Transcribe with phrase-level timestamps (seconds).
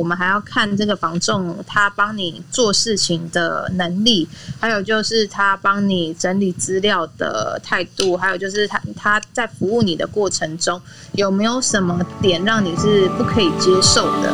[0.00, 4.26] 我们还要看这个房仲他帮你做事情的能力，
[4.58, 10.80] 还有就是他帮你整理资料的态度，还有就是他他在服务你的过程中
[11.12, 14.32] 有没有什么点让你是不可以接受的。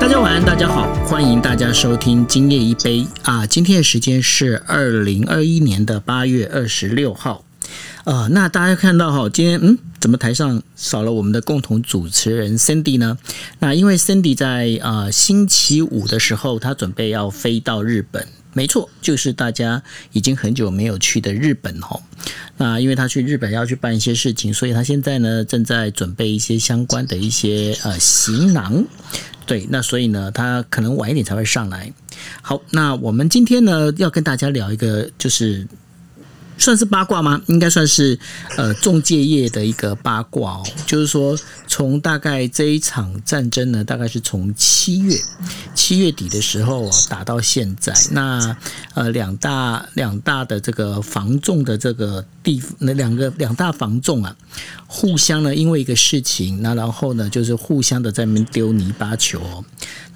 [0.00, 3.44] 大家晚安，大家好，欢迎大家收听今夜一杯啊！
[3.44, 7.42] 今天的时间是二零二一年的八月二十六号。
[8.04, 13.16] 呃，那大家看到哈，今天嗯，怎么台上少了我们的共同主持人 Cindy 呢？
[13.60, 19.82] 那因为 Cindy 在啊星期五的时候，他准备要飞到日本，没错，就是大家
[20.12, 21.98] 已经很久没有去的日本哈。
[22.58, 28.84] 那因为他去日本要去办一些事情，所以他现在呢正在准备一些相关的一些呃行囊。
[29.46, 31.90] 对，那所以呢，他可能晚一点才会上来。
[32.42, 35.66] 好，那我们今天呢要跟大家聊一个就是。
[36.56, 37.40] 算是八卦吗？
[37.46, 38.18] 应该算是
[38.56, 40.66] 呃中介业的一个八卦哦。
[40.86, 45.16] 就是说，从大概这一场战争呢，大概是从七月
[45.74, 47.92] 七月底的时候打到现在。
[48.12, 48.56] 那
[48.94, 54.36] 呃两大两大的这个防重的这个地那两个两大防重啊，
[54.86, 59.64] 互相呢因为一个事情，那然后呢就是互相的在那边丢泥巴球哦。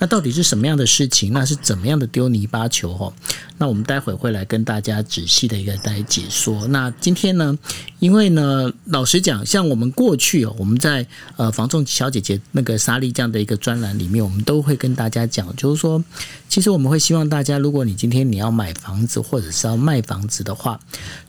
[0.00, 1.32] 那到底是什么样的事情？
[1.32, 2.92] 那是怎么样的丢泥巴球？
[2.92, 3.12] 哦？
[3.56, 6.66] 那我们待会会来跟大家仔细的一个来解说。
[6.68, 7.56] 那今天呢，
[7.98, 16.02] 因为呢，老实讲，像我们过去哦，我们在呃房仲小姐姐那个莎莉这样的一个专栏里面，我们都会跟大家讲，就是说，
[16.48, 20.78] 其实我们会希望大家，如果你今天你要买房子或者是要卖房子的话，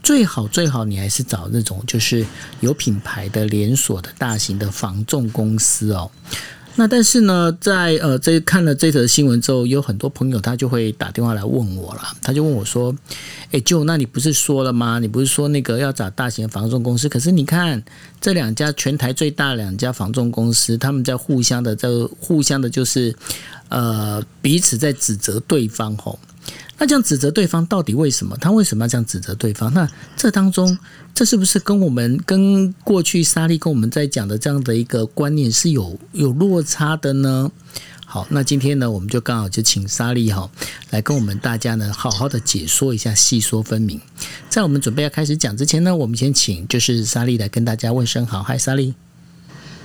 [0.02, 2.25] 最好最好你还是找那种就是
[2.59, 6.09] 有品牌的连锁的大型的房仲公司哦。
[6.80, 12.95] 那但是呢，在呃，这看了这则新闻之后，有很多朋友他就会打电话来问我了，他就问我说
[13.52, 14.97] ：“哎，舅，那你不是说了吗？
[14.97, 17.09] 你不是说那个要找大型房仲公司？
[17.09, 17.83] 可是你看
[18.21, 23.14] 这两家全台最大两家房仲公司，他们在互相的在互相的，就是
[23.67, 26.17] 呃彼此在指责对方吼。”
[26.79, 28.37] 那这样指责对方到底为什么？
[28.37, 29.71] 他为什么要这样指责对方？
[29.73, 30.77] 那这当中，
[31.13, 37.51] 这是不是跟我们跟过去沙利跟我们在讲的这样的一个观念是有有落差的呢？
[38.05, 40.49] 好，那今天呢，我们就刚好就请沙利哈
[40.89, 43.99] 来跟我们大家呢好好的解说一下，细说分明。
[44.49, 48.95] 在我们准备要开始讲之前呢，我们先请就是沙利来跟大家问声好，嗨，沙利。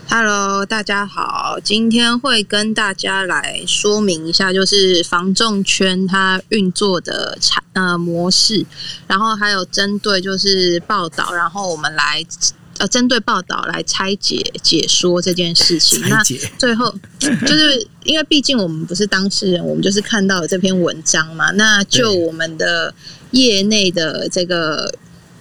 [0.08, 8.64] Hello，大家好，今天会跟大家来说明一下，就是防重圈它运作的产呃模式，
[9.08, 12.24] 然后还有针对就是报道，然后我们来
[12.78, 16.00] 呃针对报道来拆解解说这件事情。
[16.08, 16.22] 那
[16.58, 22.94] 最后 就是因为毕竟我们不是当事人，我们就是看到了这篇文章嘛，那就我们的
[23.32, 24.94] 业内的这个。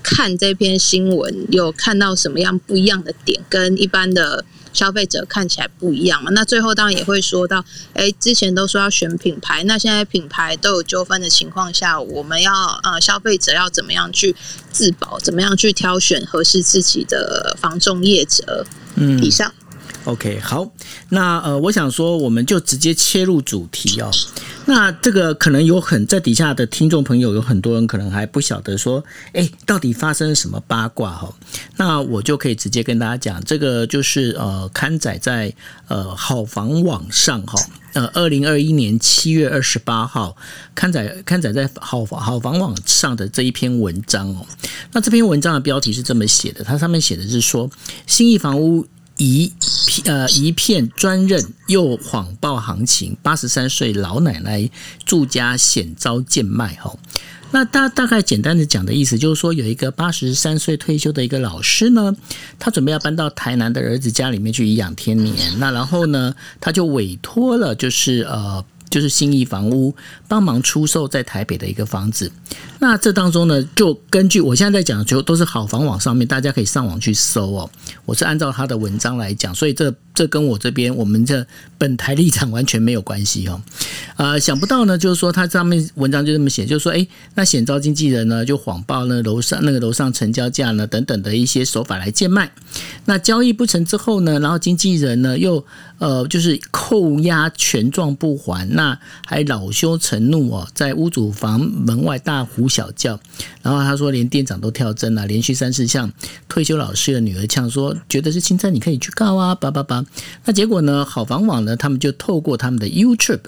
[0.06, 6.32] 看这篇新闻，有看到什么样不一样的点，跟一般的消费者看起来不一样嘛？
[6.32, 7.64] 那最后当然也会说到，
[7.94, 12.52] 哎，之前都说要选品牌，那现在品牌都有纠纷的情况下，我们要
[12.84, 14.36] 呃，消费者要怎么样去
[14.72, 15.20] 自保？
[15.20, 18.66] 怎么样去挑选合适自己的防重业者？
[18.96, 19.54] 嗯，以上。
[20.06, 20.70] OK，好，
[21.10, 24.12] 那呃，我想说，我们就直接切入主题哦。
[24.66, 31.34] 那这个可能有很在底下的听众朋友有很多人可能还不晓得说，哎，到底发生了什么八卦哈？
[31.78, 35.54] 那我就可以直接跟大家讲，这个就是呃，刊载在
[35.88, 37.62] 呃好房网上哈，
[37.94, 40.36] 呃，二零二一年七月二十八号
[40.76, 44.46] 刊载刊载在好房好房网上的这一篇文章哦。
[44.92, 47.70] 那这篇文章的标题是这么写的，它上面写的是说，
[48.06, 48.86] 新义房屋。
[49.18, 49.54] 以
[50.06, 54.70] 呃一片专任又谎报行情，八十三岁老奶奶
[55.06, 56.96] 住家险遭贱卖哈。
[57.52, 62.16] 那大大概简单的讲的意思就是说，有一个八十三岁退休的一个老师呢，
[62.58, 65.60] 他准备要搬到台南的儿子家里面去颐养天年。
[65.60, 68.66] 那然后呢，他就委托了就是呃。
[68.94, 69.92] 就是新义房屋
[70.28, 72.32] 帮忙出售在台北的一个房子，
[72.78, 77.68] 那这当中呢，就根据我现在在讲的就都是好房网上面，大家可以上网去搜哦。
[78.06, 81.46] 我是按照他的文章来讲，所以这这跟我这边我们这
[81.78, 83.62] 本台立场完全没有关系哦。
[84.16, 92.52] 呃，想不到呢，就是说他上面文章就这么写，就是说，哎，那显招经纪人呢就谎报呢楼上那个楼上成交价呢等等的一些手法来贱卖，
[93.06, 95.66] 那交易不成之后呢，然后经纪人呢又。
[96.00, 103.18] 呃，就是扣押权状不还，那还恼羞成怒哦，在屋主房门外大呼小叫，
[103.62, 106.12] 然后他说连店长都跳针了，连续三次向
[106.50, 110.03] 退休老师的女儿呛说，觉得是侵占你可以去告啊，叭叭叭。
[110.46, 113.42] 那结果呢，好房网呢，他们就透过他们的 YouTube。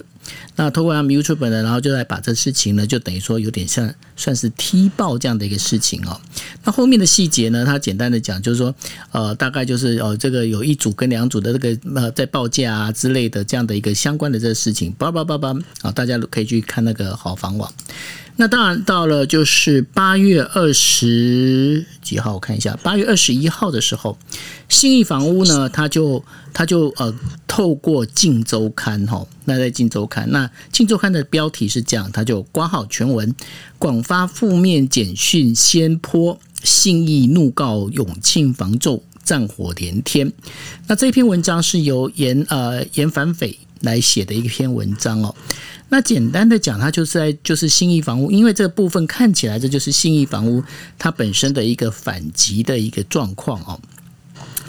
[0.56, 6.20] 那透过他们 YouTube 呢，然后就来把这事情呢，就等于说有点像算是踢爆这样的一个事情哦。
[6.64, 8.74] 那后面的细节呢，他简单的讲就是说，
[9.12, 17.72] 呃，大概就是哦，这个有一组跟两组的这个呃在报价啊之类的这样的一个相关的这个事情，叭叭叭叭啊，大家可以去看那个好房网。
[18.38, 24.18] 那当然到了就是八月二十几号，我看一下，八月二十一号的时候，
[24.68, 26.22] 信义房屋呢，他就
[26.52, 27.14] 他就呃
[27.46, 33.34] 透过《镜周刊》哈，那在《镜周刊》，那《镜周刊》的标题是这样，他就挂号全文，
[33.78, 40.30] 广发负面简讯，先泼信义怒告永庆房仲战火连天。
[40.86, 45.34] 那这篇文章是由严呃严反匪来写的一篇文章哦。
[45.88, 50.62] 那简单的讲，它就是在就是信义房屋，因为这个部分看起来这就是信义房屋
[50.98, 53.80] 它本身的一个反击的一个状况哦。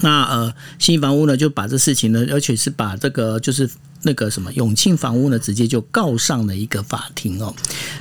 [0.01, 3.67] 那呃，信义房屋呢就把这事情呢，而且是把这个就是
[4.03, 7.51] 那个什么永庆房屋呢，直接就告上了一个法庭哦。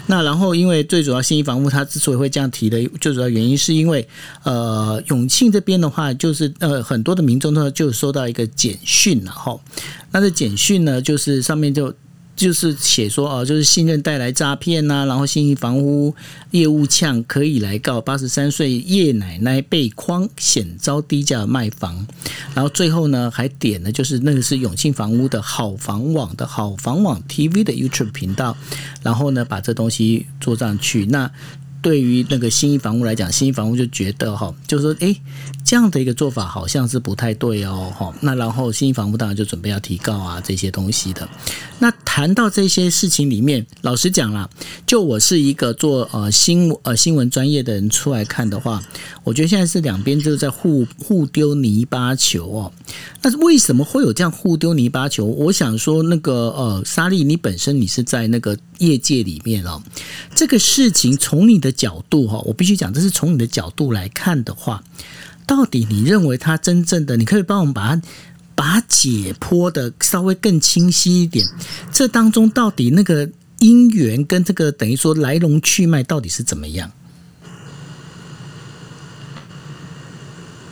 [0.07, 4.07] 那然后因为最主要信义房屋它之所以会这样提的，最主要原因是因为
[4.43, 9.59] 呃永庆这边的话，就是呃很多的民众呢就收到一个简讯了哈。
[10.11, 11.95] 那这简讯呢，就是上面就。
[12.37, 16.15] 就是写说哦，就是信任带来诈骗呐，然后信义房屋
[16.51, 22.07] 业务呛可以来告八十三岁叶奶奶被诓险遭低价卖房，
[22.55, 28.57] 然后最后呢还点了就是那个是永庆房屋的好房网的好房网 TV 的 YouTube 频道，
[29.03, 31.31] 然后呢把这东西做上去那。
[31.83, 35.15] 对于那个新一房屋来讲，新一房屋就觉得哈，就是说，哎，
[35.65, 38.13] 这样的一个做法好像是不太对哦，哈。
[38.21, 41.29] 那然后新一房屋当然就准备要提告啊，这些东西的。
[41.79, 44.49] 那谈到这些事情里面，老实讲啦，
[44.87, 48.83] 就我是一个做呃新呃新闻专业的人出来看的话，
[49.23, 52.73] 我觉得现在是两边就是在互互丢泥巴球哦。
[53.23, 55.27] 那为什么会有这样互丢泥巴球？
[55.27, 59.83] 我想说，那个呃，莎莉，你本身你是在那个业界里面哦，
[60.35, 64.83] 这个事情从你的的角度哈，我必须讲，这是从你的角度来看的话，
[65.45, 68.03] 到底你认为它真正的，你可以帮我们把它
[68.55, 71.45] 把它解剖的稍微更清晰一点，
[71.93, 73.29] 这当中到底那个
[73.59, 76.91] 因缘跟这个等于说来龙去脉到底是怎么样？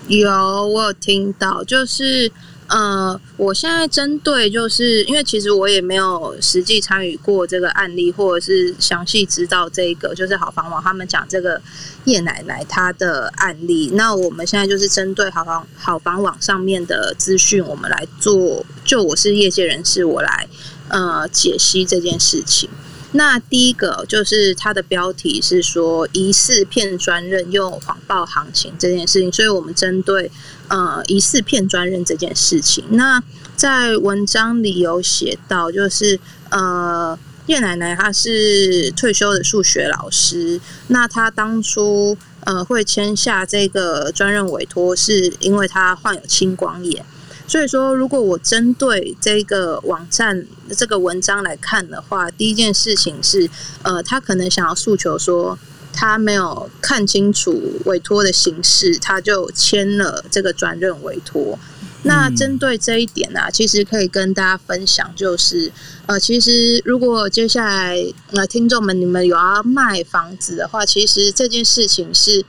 [0.06, 0.30] 有，
[0.68, 2.30] 我有听到，就是。
[2.74, 11.62] 呃，我现在针对就是因为其实我也没有实际参与过这个案例，或者是详细知道这个就是好房网他们讲这个
[12.04, 13.90] 叶奶奶她的案例。
[13.92, 18.66] 那我们现在就是针对好房好房网上面的资讯，我们来做。
[18.84, 20.48] 就我是业界人士，我来
[20.88, 22.68] 呃解析这件事情。
[23.16, 30.28] 那第一个就是它的标题是说疑似骗专任又谎报行情这件事情，所以我们针对
[30.66, 32.84] 呃疑似骗专任这件事情。
[32.90, 33.22] 那
[33.54, 36.18] 在文章里有写到，就是
[36.50, 37.16] 呃
[37.46, 47.06] 叶奶奶她是退休的数学老师，那她当初呃会签下这个专任委托，是因为她患有青光眼。
[47.46, 50.46] 所以说，如果我针对这个网站
[50.76, 53.48] 这个文章来看的话，第一件事情是，
[53.82, 55.58] 呃，他可能想要诉求说，
[55.92, 61.58] 他没有看清楚委托的形式，他就签了这个转任委托。
[62.04, 65.70] 那针对这一点呢，其实可以跟大家分享，就是，
[66.06, 68.02] 呃，其实如果接下来
[68.32, 72.44] 呃听众们你们有要卖房子的话，其实这件事情是。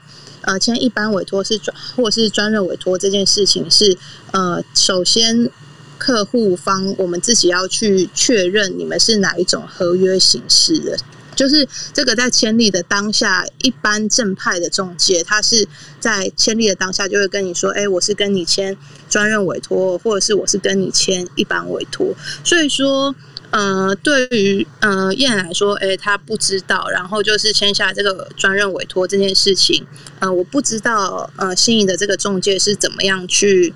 [0.46, 3.98] 呃，签一般委托是专或是专任委托这件事情是，
[4.30, 5.50] 呃，首先
[5.98, 10.96] 客户方我们自己要去确认你们是哪一种合约形式的，
[11.34, 15.66] 就是这个在签立的当下，一般正派的中介，他是
[15.98, 18.76] 在签立的当下就会跟你说，哎，我是跟你签
[19.10, 23.14] 专任委托，或者是我是跟你签一般委托，所以说。
[23.50, 29.86] 呃，对于呃燕来说，哎，他不知道，然后就是签下这个专任委托这件事情，
[30.18, 33.74] 呃，我不知道呃心仪的这个中介是怎么样去。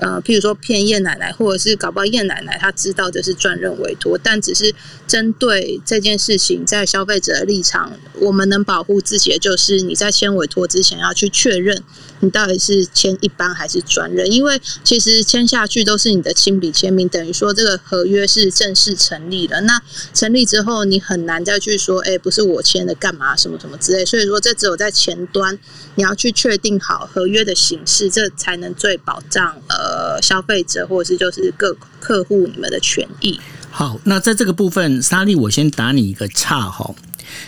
[0.00, 4.72] 呃，譬如说骗叶奶奶，或者是搞不好叶奶奶她知道这是专任委托，但只是
[5.06, 11.82] 针对这件事情，在消费者的立场，我们能保护自己的就是你在签委托之前要去确认
[12.20, 19.60] 你到底是签一般还是专任，因为其实签下去都是你的亲笔签名，等于说这个合约是正式成立了。
[19.62, 19.82] 那
[20.14, 24.04] 成立之后，你很难再去说，哎，不是我签的，干嘛什么什么之类。
[24.04, 25.58] 所以说，这只有在前端
[25.96, 29.87] 你要去确定好合约的形式，这才能最保障呃。
[29.88, 33.40] 呃，消费者或者是就是各客户你们的权益。
[33.70, 36.94] 好，那在这个部分，莎莉，我先打你一个岔哈。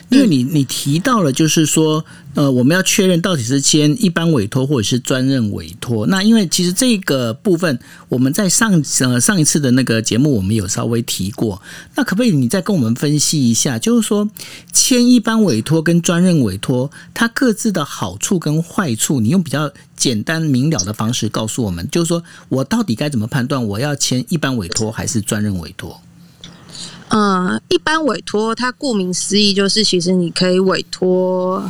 [0.09, 6.07] 因为你你提到了，就是说，呃，我们要确认到底是签一般委托或者是专任委托。
[6.07, 11.63] 那因为其实这个部分我们在上呃上一次的那个节目我们有稍微提过。
[11.95, 14.29] 那可不可以你再跟我们分析一下，就是说
[14.73, 26.01] 签一般委托跟专任委托，它各自的好处跟坏处，你用比较简单明了的方式告诉我们，就是说我到底该怎么判断我要签一般委托还是专任委托？
[27.11, 31.61] 呃，一般委托，它顾名思义就是，其实你可以委托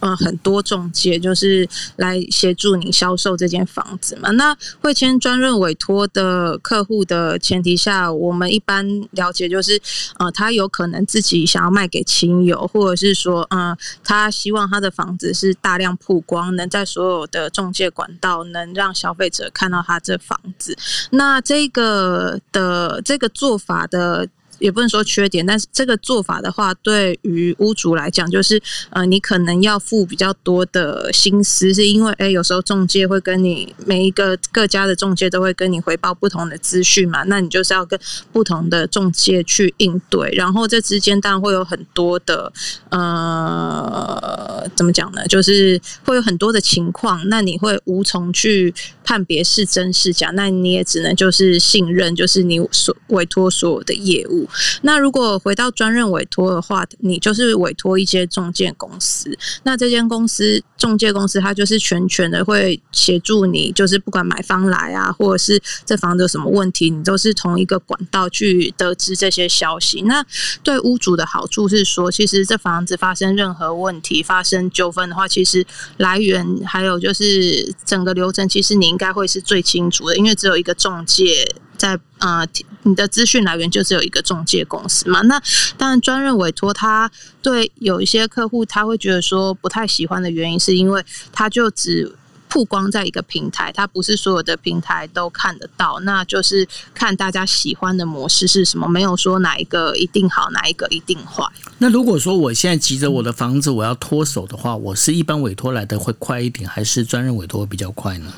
[0.00, 4.30] 呃很多中介，就是来协助你销售这间房子嘛。
[4.30, 9.78] 那会签专任委托的客户的前提下，我们一般了解就是，
[10.18, 20.74] 呃，他有可能自己想要卖给亲友，或者是说，嗯，他希望他的房子是大量曝光，能在所有的中介管道能让消费者看到他这房子。
[21.10, 24.26] 那这个的这个做法的。
[24.60, 37.98] 也不能说缺点，但是这个做法的话，对于屋主来讲，就是呃，你可能要付比较多的心思，是因为哎，有时候中介会跟你每一个各家的中介都会跟你回报不同的资讯嘛，那你就是要跟
[38.30, 42.52] 不同的中介去应对，然后这之间当然会有很多的
[42.90, 45.26] 呃，怎么讲呢？
[45.26, 48.74] 就是会有很多的情况，那你会无从去
[49.10, 54.48] 判别是真是假，那你也只能就是信任，就是你所委托所有的业务。
[54.82, 59.36] 那如果回到专任委托的话，你就是委托一些中介公司。
[59.64, 70.02] 那这间公司中介公司，它就是全权的会协助你，就是不管买方来啊，或者是这房子有什么问题，你都是同一个管道去得知这些消息。
[70.02, 70.24] 那
[70.62, 81.50] 对屋主的好处是说，其实这房子发生任何问题、发生纠纷的话，其实来源还有就是整个流程，其实你应应该会是最清楚的，因为只有一个中介。
[81.78, 82.46] 在呃，
[82.82, 85.22] 你的资讯来源就是有一个中介公司嘛？
[85.22, 85.40] 那
[85.78, 91.02] 当然，专任委托他对有一些客户，他会觉得说不太喜欢的原因，是因为
[91.32, 92.14] 他就只
[92.50, 95.98] 曝光在一个平台，他不是所有的平台都看得到。
[96.00, 101.42] 那就是看大家喜欢的模式是什么，没有说哪一个一定好，哪一个一定坏。
[101.78, 108.30] 那如果说我现在急着我的房子我要脱手的话，我是一般委托来的会快一点，还是专任委托比较快呢？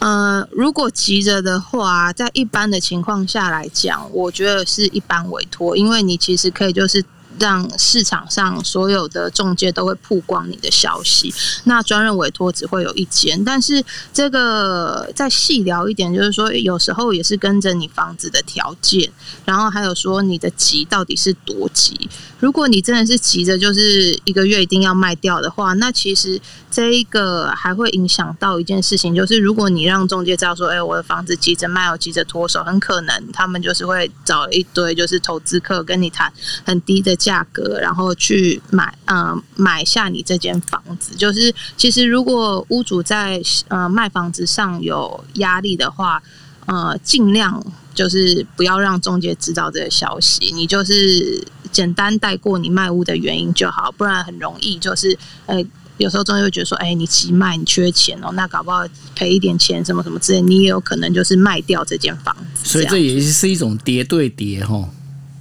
[0.00, 7.04] 呃，如果急着的话，在一般的情况下来讲，我觉得是一般委托，因为你其实可以就是。
[7.38, 11.32] 让市场上所有的中介都会曝光你的消息，
[11.64, 13.42] 那专任委托只会有一间。
[13.44, 19.10] 但是这个再细聊一点，就是说有时候也是跟着你房子的条件，
[19.46, 22.10] 然后还有说你的急到底是多急。
[22.40, 26.38] 如果你真的是急着就是一个月一定要卖掉的话，那其实
[26.70, 36.32] 这一个还会影响到一件事情，就是如果你让中介知道说，哎，我的房子急着卖，我急着脱手，很可能他们就是会找一堆就是投资客跟你谈
[36.64, 37.40] 很低的价。
[37.52, 41.16] 格，然后去买，嗯，买下你这间房子。
[41.16, 46.22] 就是其实，如果屋主在呃卖房子上有压力的话，
[46.66, 50.52] 呃，尽量就是不要让中介知道这个消息。
[50.54, 55.64] 你就是简单带过你卖屋的原因就好，不然很容易就是，呃，
[56.00, 62.68] 有时候中介会觉得说，哎，你急卖，你缺钱哦，那搞不好赔一点钱，什么什么之类，你也有可能就是卖掉这间房子。
[62.68, 64.88] 所以这也是一种叠对叠，哈。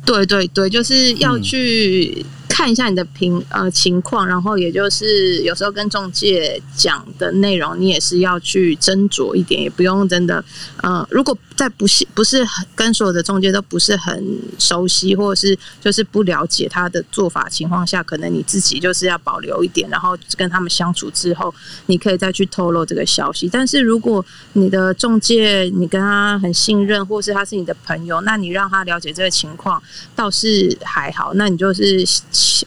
[0.05, 2.25] 对对对，就是要去。
[2.59, 10.43] 看一下你的评呃情况，然后也就是有时候跟中介讲的内容，你也是要去斟酌一点，也不用真的
[10.83, 14.21] 呃，如果在不是不是很跟所有的中介都不是很
[14.57, 23.47] 熟悉，或者是就是不了解他的做法情况下，可能你自己就是要保留一点，然后跟他们相处之后，你可以再去透露这个消息。
[23.47, 29.81] 但是如果你的中介你跟他很信任，或是他是你的朋友，那你让他了解这个情况
[30.13, 32.05] 倒是还好，那你就是。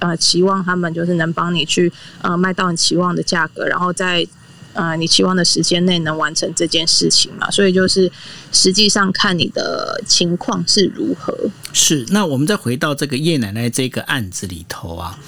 [0.00, 4.26] 呃，期望他们就是能帮你去呃卖到你期望的价格，然后在
[4.72, 7.50] 呃你期望的时间内能完成这件事情嘛。
[7.50, 8.10] 所以就是
[8.52, 11.36] 实际上看你的情况是如何。
[11.72, 15.18] 是，那我们再回到这个叶奶奶这个案子里头啊，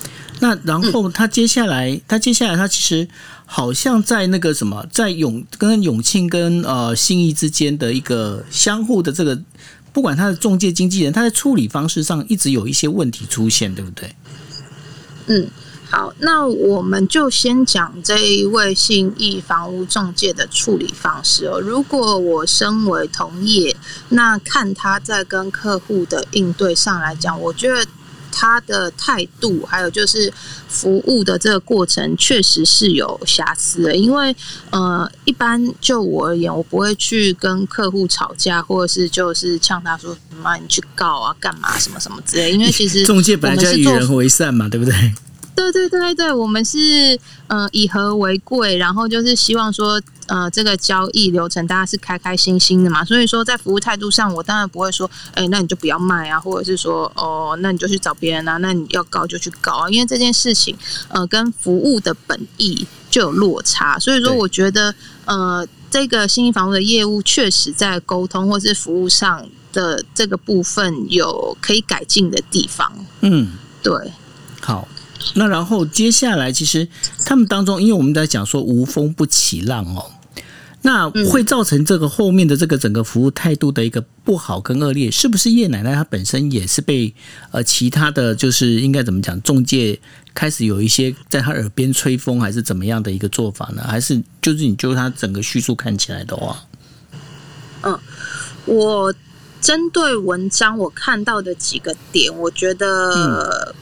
[0.41, 3.09] 那然后他接下来，他接下来他其实
[3.47, 9.41] 好像在那个什么，在永跟永庆跟呃信义之间的一个相互的这个。
[9.93, 14.13] 不管他的中介经纪人，他在处理方式上一直有一些问题出现，对不对？
[15.27, 15.49] 嗯，
[15.91, 21.61] 好，那我们就先讲这一位信义房屋中介的处理方式哦。
[21.61, 23.77] 如果我身为同业，
[24.09, 27.87] 那看他在跟客户的应对上来讲，我觉得。
[28.35, 30.31] 他的态度，还有就是
[30.69, 33.95] 服务的这个过程，确实是有瑕疵的。
[33.95, 34.35] 因为
[34.71, 42.51] 呃，一般就我而言，我不会去跟客户吵架，或者是就是呛他说什么你去告啊，干嘛什么什么之类。
[42.53, 45.15] 因为其实中介本来就是与人为善嘛，对不对？
[45.55, 46.79] 对对对对，我们是
[47.47, 60.77] 呃以和为贵，然后就是希望说呃这个交易流程大家是开开心心的嘛，所以说在服务态度上，我当然不会说，哎，那你就不要卖啊，或者是说，哦，那你就去找别人啊，那你要告就去告啊，因为这件事情
[61.09, 64.93] 呃跟服务的本意就有落差，所以说我觉得
[65.25, 72.93] 呃这个新房屋的业务确实在沟通或是服务上的这个部分有可以改进的地方。
[73.21, 74.13] 嗯，对，
[74.61, 74.89] 好。
[75.35, 76.87] 那然后接下来，其实
[77.25, 80.11] 他们当中，因为我们在讲说无风不起浪哦，
[80.83, 87.13] 那会造成这个后面的这个整个服务态度的一个不好跟恶劣，是不是叶奶奶她本身也是被
[87.51, 89.99] 呃其他的就是应该怎么讲中介
[90.35, 93.83] 开始有一些在她耳边吹风，还是怎么样的一个做法呢？
[93.89, 96.65] 还是就是你就她整个叙述看起来的话，
[97.83, 97.99] 嗯，
[98.67, 99.13] 我
[99.61, 103.75] 针对文章我看到的几个点，我觉得。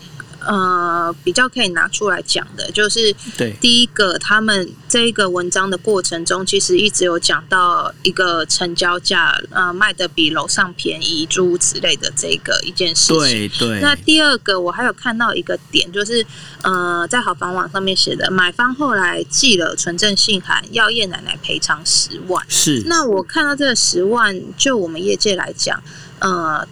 [0.47, 13.19] 呃，比较可以拿出来讲的，就是对第一个，他们这一个文章的过程中，其实一直有讲到一个成交价，呃，卖的比楼上便宜，诸如此类的这个一件事情。
[13.19, 13.81] 对对。
[13.81, 16.25] 那第二个，我还有看到一个点，就是
[16.63, 22.45] 呃，在好房网上面写的，买方后来寄了纯正信函，要叶奶奶赔偿十万。
[22.49, 22.83] 是。
[22.87, 25.83] 那我看到这个十万，就我们业界来讲，
[26.19, 26.67] 呃。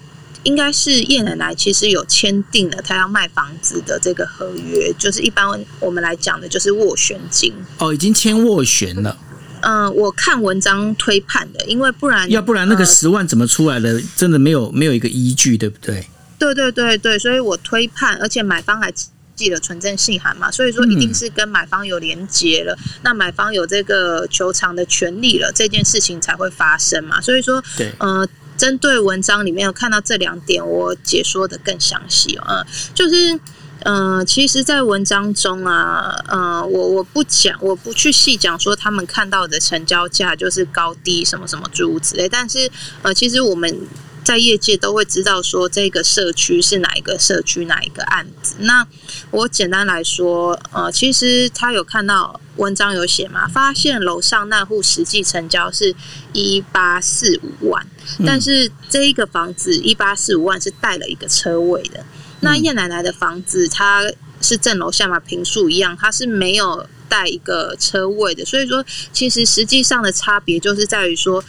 [0.44, 5.47] 应该是叶奶奶其实有签订了她要卖房子的这个合约，就是一般
[5.78, 9.16] 我们来讲的就是斡旋金哦，已经签斡旋了。
[9.62, 14.00] 嗯，我看文章推判的，因为不然要不然那个十万怎么出来的？
[14.16, 16.06] 真的没有没有一个依据，对不对？
[16.38, 18.90] 对对对对，所以我推判，而且买方还
[19.37, 27.20] 寄了存证信函嘛，所以说一定是跟买方有连接了，那买方有这个求偿的权利了，这件事情才会发生嘛。
[27.20, 28.26] 所以说，对，呃。
[28.61, 32.62] 针对文章里面有看到这两点，我解说的更详细嗯，
[32.95, 33.40] 就是，
[33.85, 43.88] 嗯，其实，在文章中啊，呃，我我不讲，我不去细讲说他们看到的成交价就是高低什么什么诸如此类，但是，呃，其实我们。
[44.23, 48.55] 在业界都会知道说这个社区是哪一个社区哪一个案子。
[48.59, 48.87] 那
[49.31, 55.95] 我简单来说，呃，其实他有看到文章有写嘛，发现楼上那户实际成交是
[56.33, 57.87] 一八四五万，
[58.26, 62.05] 但是这一个房子一八四五万是带了一个车位的。
[62.40, 64.05] 那叶奶奶的房子它
[64.40, 68.44] 是正楼下嘛，平数一样，它是没有带一个车位的。
[68.44, 71.42] 所以说，其实实际上的差别就是在于说。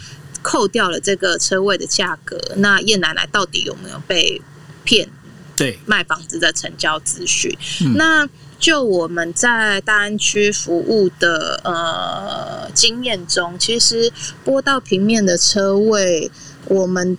[0.43, 4.41] 扣掉了这个车位的价格，那叶奶奶到底有没有被
[4.83, 5.07] 骗？
[5.55, 7.55] 对，卖房子的成交资讯。
[7.93, 8.27] 那
[8.61, 14.13] 就我们在大安区服务的呃经验中，其实
[14.45, 16.31] 拨到平面的车位，
[16.65, 17.17] 我们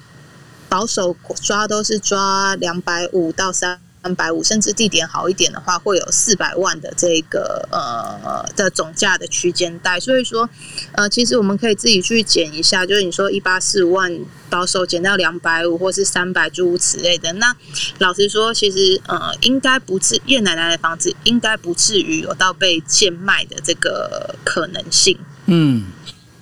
[0.69, 3.81] 保守抓都是抓两百五到三。
[4.03, 10.01] 三百五，甚至地点好一点的话，会有四百万的这个呃的总价的区间带。
[10.01, 10.49] 所以说，
[10.93, 14.13] 呃，其实我们可以自己去减一下，就是你说一八四五万
[14.51, 17.33] 保守减到两百五，或是三百诸如此类的。
[17.35, 17.55] 那
[17.99, 25.17] 老实说，其实呃，应该不至叶奶奶的房子应该不至于有到被贱卖的这个可能性。
[25.47, 25.85] 嗯。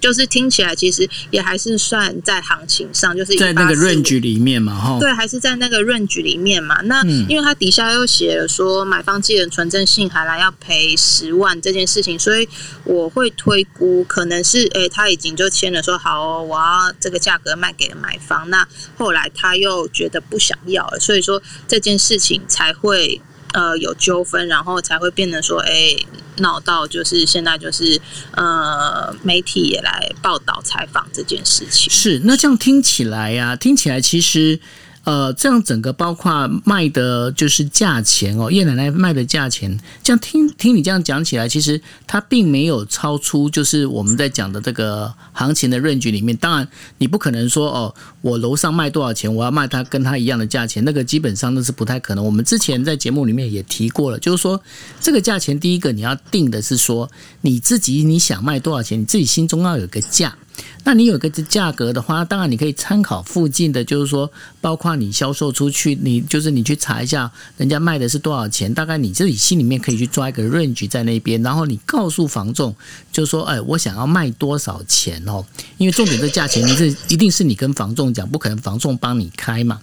[0.00, 4.98] 就是听起来其实也还是算在行情上，就是在那个 range 里面嘛，哈。
[4.98, 6.80] 对，还是在那个 range 里面嘛。
[6.84, 12.48] 那因为它底下又写了说买方寄人存正信函来要赔十万这件事情，所以
[12.84, 18.48] 我会推估可能是诶他已经就签了说好哦，我要这个价格卖给了买方。
[18.50, 23.20] 那后来他又觉得不想要了，所以说这件事情才会
[23.52, 26.06] 呃有纠纷，然后才会变得说诶。
[26.36, 34.58] 闹到就是现在就是呃媒体也来报道采访这件事情是那这样听起来呀听起来其实。
[35.04, 46.36] 呃，这样整个包括卖的就是价钱哦，叶奶奶卖的价钱，这样听听你这样讲起来，其实它并没有超出就是我们在讲的这个行情的范围里面。
[46.36, 52.24] 当然，你不可能说哦，我楼上卖多少钱，我要卖它跟它一样的价钱，那个基本上那是不太可能。
[52.24, 54.60] 我们之前在节目里面也提过了，就是说
[55.00, 57.10] 这个价钱，第一个你要定的是说
[57.40, 60.36] 你自己你想卖多少钱，你自己心中要有个价。
[60.82, 72.74] 那你有个价格的话，当然你可以参考附近的，就是说，包括你销售出去，你就是你去查一下人家卖的是多少钱，大概你自己心里面可以去抓一个 range 在那边，然后你告诉房仲，
[73.12, 75.44] 就是说，哎，我想要卖多少钱哦，
[75.76, 79.80] 因为重点这价钱，你是一定是你跟房仲讲，不可能房仲帮你开嘛。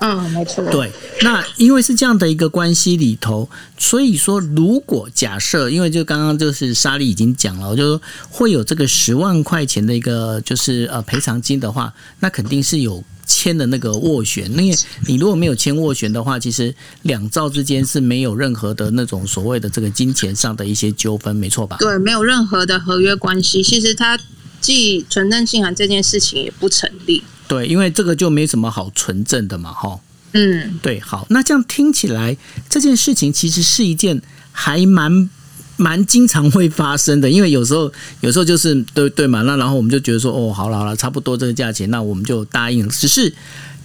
[0.00, 0.62] 嗯，没错。
[0.70, 14.50] 对，那因为是这样的一个关系里头，所以说如果假设，因为就刚刚就是莎莉已经讲了，就会有这个十万块钱的一个就是呃赔偿金的话，那肯定是有签的那个斡旋。
[14.58, 21.78] 因为你如果没有签斡旋的话，其实两造之间是没有任何的那种所谓的这个金钱上的一些纠纷，没错吧？
[21.80, 23.62] 对，没有任何的合约关系。
[23.62, 24.18] 其实它
[24.60, 27.22] 既存证信函这件事情也不成立。
[27.48, 30.00] 对，因为这个就没什么好纯正的嘛，哈。
[30.32, 32.36] 嗯，对，好，那这样听起来，
[32.68, 34.20] 这件事情其实是一件
[34.52, 35.30] 还蛮
[35.78, 42.92] 蛮经常会发生的，因为有时候有时候就是对对嘛，那然后我们就觉得说，哦，好了好了，差不多这个价钱，那我们就答应了。
[42.92, 43.32] 只是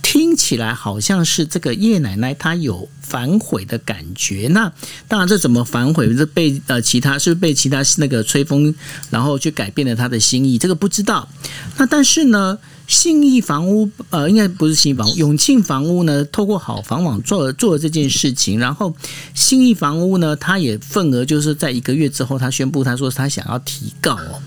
[0.02, 4.50] 听起来好像是这个叶奶奶她有反悔的感觉。
[4.52, 4.69] 那
[5.08, 6.13] 当然，这怎么反悔？
[6.13, 8.74] 这被呃其他是被其他那个吹风，
[9.10, 10.58] 然后去改变了他的心意？
[10.58, 11.30] 这个不知道。
[11.78, 12.58] 那但是呢？
[12.92, 18.94] 信义房屋，呃，应该不是信义房屋，永庆房屋呢，透过好房网做做了这件事情，然后
[19.34, 24.42] 信义房屋呢，他也份额就是在一个月之后，他宣布他说他想要提告哦，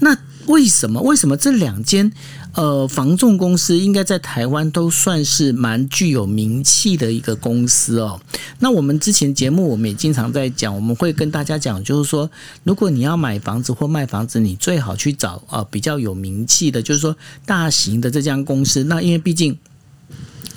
[0.00, 0.16] 那。
[0.46, 1.00] 为什么？
[1.00, 2.10] 为什么这两间
[2.54, 8.20] 呃房仲公司应该在台湾都算是蛮具有名气的一个公司哦？
[8.58, 12.30] 那我们之前节目我们也经常在讲，我们会跟大家讲，就是说，
[12.64, 18.84] 如果你要买房子或卖房子，你最好去找啊比较有名气的，就是说大型的这家公司。
[18.84, 19.56] 那因为毕竟。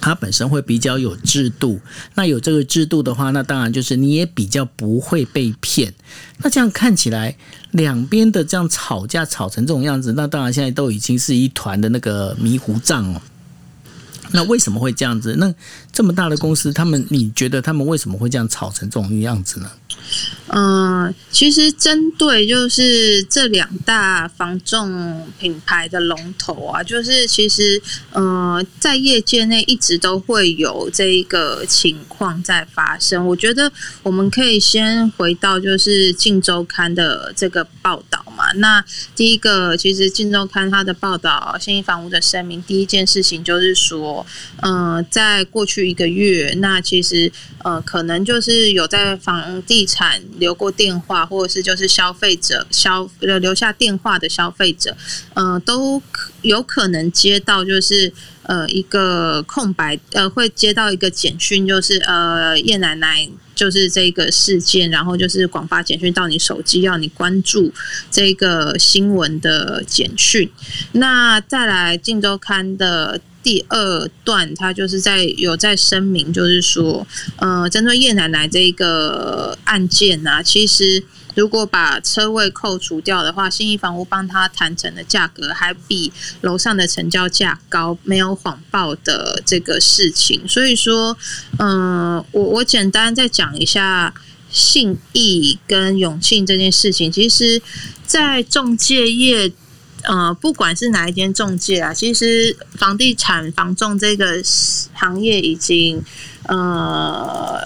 [0.06, 1.82] 它本身会比较有制度，
[2.14, 5.92] 那有这个制度的话，那当然就是你也比较不会被骗。
[6.38, 7.36] 那这样看起来，
[7.72, 13.22] 两边的这样吵架吵成这种样子，那当然现在都已经是一团的那个迷糊账哦。
[14.30, 15.36] 那为什么会这样子？
[15.40, 15.52] 那
[15.92, 19.72] 这么大的公司，他们你觉得他们为什么会这样吵成这种样子呢？
[20.48, 27.82] 嗯，其实针对就是这两大房仲品牌的龙头啊，就是其实
[28.12, 33.26] 呃，在业界内一直都会有这一个情况在发生。
[33.26, 33.72] 我觉得
[34.04, 38.52] 我们可以先回到就是《镜周刊》的这个报道嘛。
[38.58, 44.26] 那第一个，其实《镜周刊》它的报道，新一房屋的声明，第一件事情就是说，
[44.62, 47.32] 呃，在过去一个月，那其实
[47.64, 54.96] 呃，可能就是有在房地产留过电话，或者是就是消费者消留下电话的消费者，
[55.34, 56.02] 呃，都
[56.42, 58.12] 有可能接到就是
[58.44, 67.74] 呃一个空白，呃，会接到一个简讯，就是呃叶奶奶就是这个事件，然后就是广发简讯到你手机，要你关注
[68.10, 70.50] 这个新闻的简讯。
[70.94, 73.22] 那再来《镜周刊》的。
[73.46, 77.06] 第二段，他就是在有在声明，就是说，
[77.36, 81.04] 呃，针对叶奶奶这一个案件呢，其实
[81.36, 90.48] 如果把车位扣除掉的话，新义房屋帮他谈成的价格还比楼上的成交价高，没有谎报的这个事情。
[90.48, 91.16] 所以说，
[91.60, 94.12] 嗯，我我简单再讲一下
[94.50, 97.62] 信义跟永庆这件事情，其实，
[98.08, 99.52] 在中介业。
[100.08, 104.42] 呃，不管是哪一间中介啊，其实房地产房仲这个
[104.94, 106.02] 行业已经
[106.44, 107.60] 呃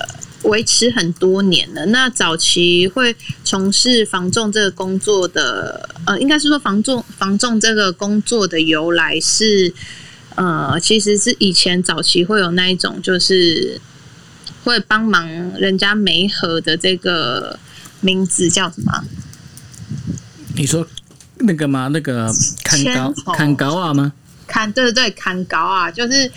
[0.44, 1.86] 维持很多年了。
[1.88, 9.74] 那早期会从事房仲这个工作的，呃，应该是说房仲房仲这个工作的由来是，
[10.36, 13.82] 呃，其实是以前早期会有那一种，就是
[14.64, 15.28] 会帮忙
[15.60, 17.60] 人家媒合的这个
[18.00, 19.04] 名字叫什么？
[20.56, 20.88] 你说。
[21.40, 21.90] 那个吗？
[21.92, 22.32] 那个
[22.64, 24.14] 砍高砍高啊吗？
[24.48, 26.32] 砍对对对，砍高啊，就是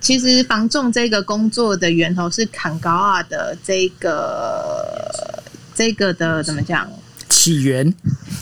[0.00, 5.42] 其实防重这个工作的源头是砍高啊的这个
[5.74, 6.90] 这个的怎么讲？
[7.28, 7.94] 起源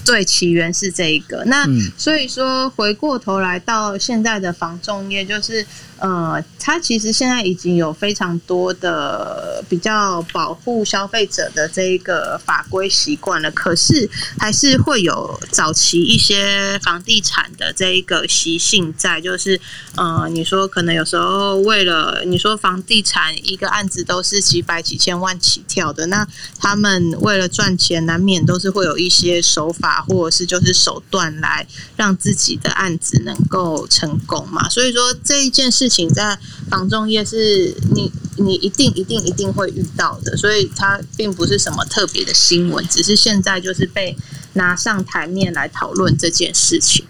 [0.05, 1.45] 对，起源是这一个。
[1.45, 1.65] 那
[1.97, 5.67] 所以说回过头来到现在的防重业，就是。
[6.01, 14.09] 呃，它其实现在已经有非常多的比较保护消费者的这一个法规习惯了，可是
[14.39, 19.61] 还是会有早期一些房地产的这一个习性在，就是
[19.95, 26.27] 呃，你说可能有时候为了你说房地产一个案子都是几百几千万起跳的，那
[26.59, 35.90] 他们为了赚钱，难免都是会有一些手法或者是就是手段来让自己的案子能够成功嘛，所以说这一件事。
[35.91, 36.39] 情在
[36.71, 44.17] 房仲业是你你一定一定一定会遇到的，所以它并不是什么特别的新闻，只是现在就是被
[44.55, 47.05] 拿上台面来讨论这件事情。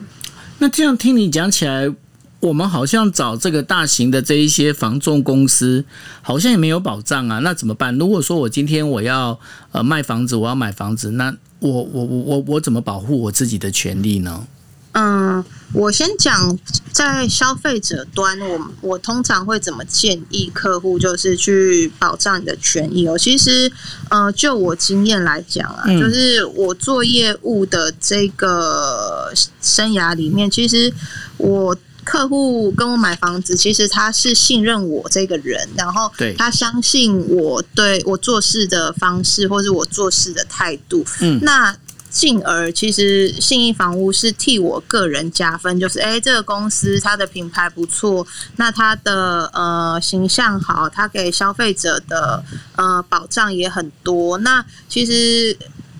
[0.58, 1.88] 那这样听你讲起来，
[2.40, 5.84] 我们好像找这个大型的这一些房仲公司，
[6.22, 7.38] 好像也没有保障啊。
[7.40, 7.96] 那怎么办？
[7.96, 9.38] 如果说我今天我要
[9.72, 14.46] 呃卖房子，我要买房子，那我我我我我怎么保护我自己的权利呢？
[15.00, 16.58] 嗯，我先讲
[16.92, 23.16] 在消费者端，我我通常会怎么建议客户，就是去保障你的权益哦。
[23.16, 23.72] 其实，
[24.10, 29.32] 呃，就我经验来讲啊，就是我做业务的这个
[29.62, 30.92] 生涯里面，其实
[31.38, 41.74] 我客户跟我买房子，其实他是信任我这个人，然后他相信我对我做事的方式，或是我做事的态度，嗯，那。
[42.10, 52.44] 进而，其实信义房屋是替我个人加分，就是哎，这个公司它的品牌不错，那它的呃形象好，它给消费者的
[52.76, 54.36] 呃保障也很多。
[54.38, 55.56] 那其实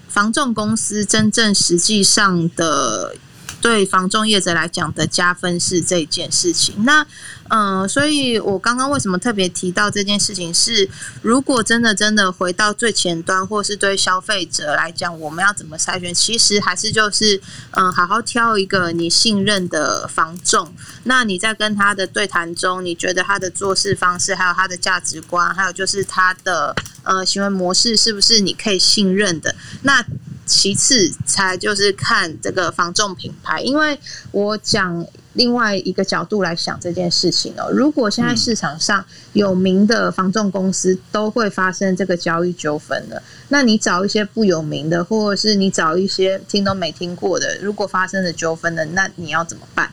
[0.09, 3.15] 房仲公司真正实际上的。
[3.61, 6.75] 对房仲业者来讲的加分是这件事情。
[6.85, 7.07] 那，
[7.49, 10.53] 嗯，所以我刚刚为什么特别提到这件事情？
[10.53, 10.89] 是
[11.23, 16.15] 如果真的真的回到最前端，或是对消费者来讲，我们要怎么筛选？
[16.15, 17.41] 其实还是就是，
[17.73, 20.73] 嗯，好好挑一个你信任的房仲。
[21.05, 29.55] 那你在跟他的对谈中，你觉得他的做事方式，还有他的价值观，还有就是他的呃行为模式，是不是你可以信任的？
[29.83, 30.05] 那。
[30.51, 33.97] 其次才就是看这个防重品牌，因为
[34.33, 37.71] 我讲另外一个角度来想这件事情哦。
[37.73, 49.93] 如果现在市场上有名的防重公司都会发生这个交易纠纷了，那你找一些不有名的，或者是你找一些听都没听过的，如果发生了纠纷了，那你要怎么办？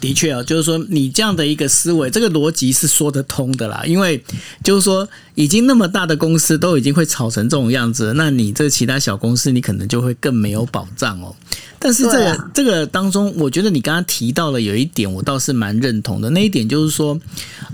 [0.00, 3.82] 的确啊，就是说你这样的一个思维，这个逻辑是说得通的啦。
[3.84, 4.24] 因为
[4.64, 5.06] 就是说，
[5.40, 11.34] 已经那么大的公司都已经会炒成这种样子，那你这其他小公司，你可能就会更没有保障哦。
[11.82, 16.28] 但是这个这个当中，我觉得你刚刚提到了有一点，我倒是蛮认同的。
[16.28, 17.18] 那一点就是说，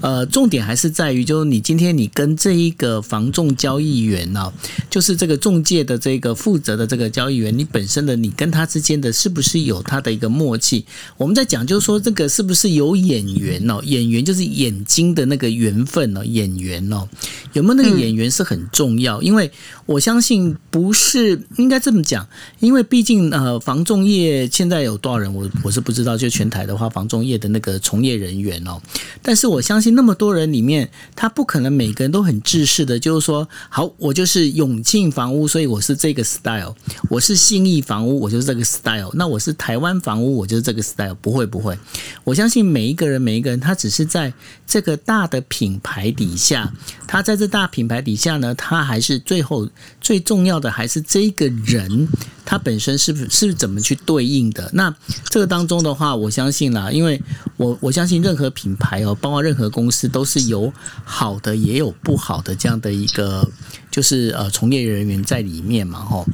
[0.01, 4.53] 呃，重点还是在于，就是你今天你跟这一个房仲交易员呢，
[4.89, 10.85] 就是这个中介的这个负责的这个交易员，你本身的你跟他之间的是不是有他的一个默契？
[11.17, 13.81] 我们在讲就是说，这个是不是有眼缘哦？
[13.83, 17.09] 眼缘就是眼睛的那个缘分哦，眼缘哦，
[17.57, 19.51] 有没有那个演员是很重要，因为
[19.85, 22.27] 我相信不是应该这么讲，
[22.61, 24.07] 因为毕竟呃，房仲。
[24.07, 25.33] 业现在有多少人？
[25.35, 26.17] 我我是不知道。
[26.17, 28.81] 就全台的话，防中业的那个从业人员哦，
[29.21, 36.75] 但是我相信那么多人里面，他不可能每个人都很自视的，就是说，好，我就是永庆房屋，所以我是这个 style；
[37.11, 41.15] 我是信义房屋，我就是这个 style；那我是台湾房屋，我就是这个 style。
[41.15, 41.77] 不会，不会。
[42.23, 44.33] 我相信每一个人，每一个人，他只是在
[44.67, 46.73] 这个大的品牌底下，
[47.07, 49.69] 他在这大品牌底下呢，它还是最后
[50.01, 52.09] 最重要的，还是这个人。
[52.49, 54.71] 它本身是不是是怎么去对应的？
[54.73, 54.95] 那
[55.31, 57.21] 这个当中的话，我相信啦，因为
[57.57, 60.73] 我我相信任何品牌哦，包括任何公司，都是有
[61.05, 63.49] 好的也有不好的这样的一个，
[63.91, 66.25] 就是呃从业人员在里面嘛，吼。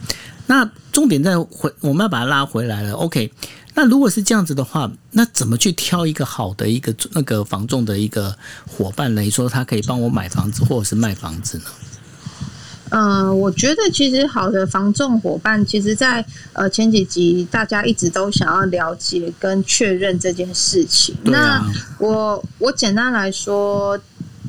[0.47, 2.93] 那重点在回，我们要把它拉回来了。
[2.93, 3.33] OK，
[3.75, 11.65] 那如果是这样子的话，那怎么去挑一个好的一个那个房仲的一个伙伴来说，他可以帮我买房子或者是卖房子呢？
[12.91, 21.15] 嗯，我觉得其实好的防重伙伴，其实，在呃前几集大家一直都想要了解跟确认这件事情。
[21.25, 21.65] 那
[21.99, 23.99] 我我简单来说。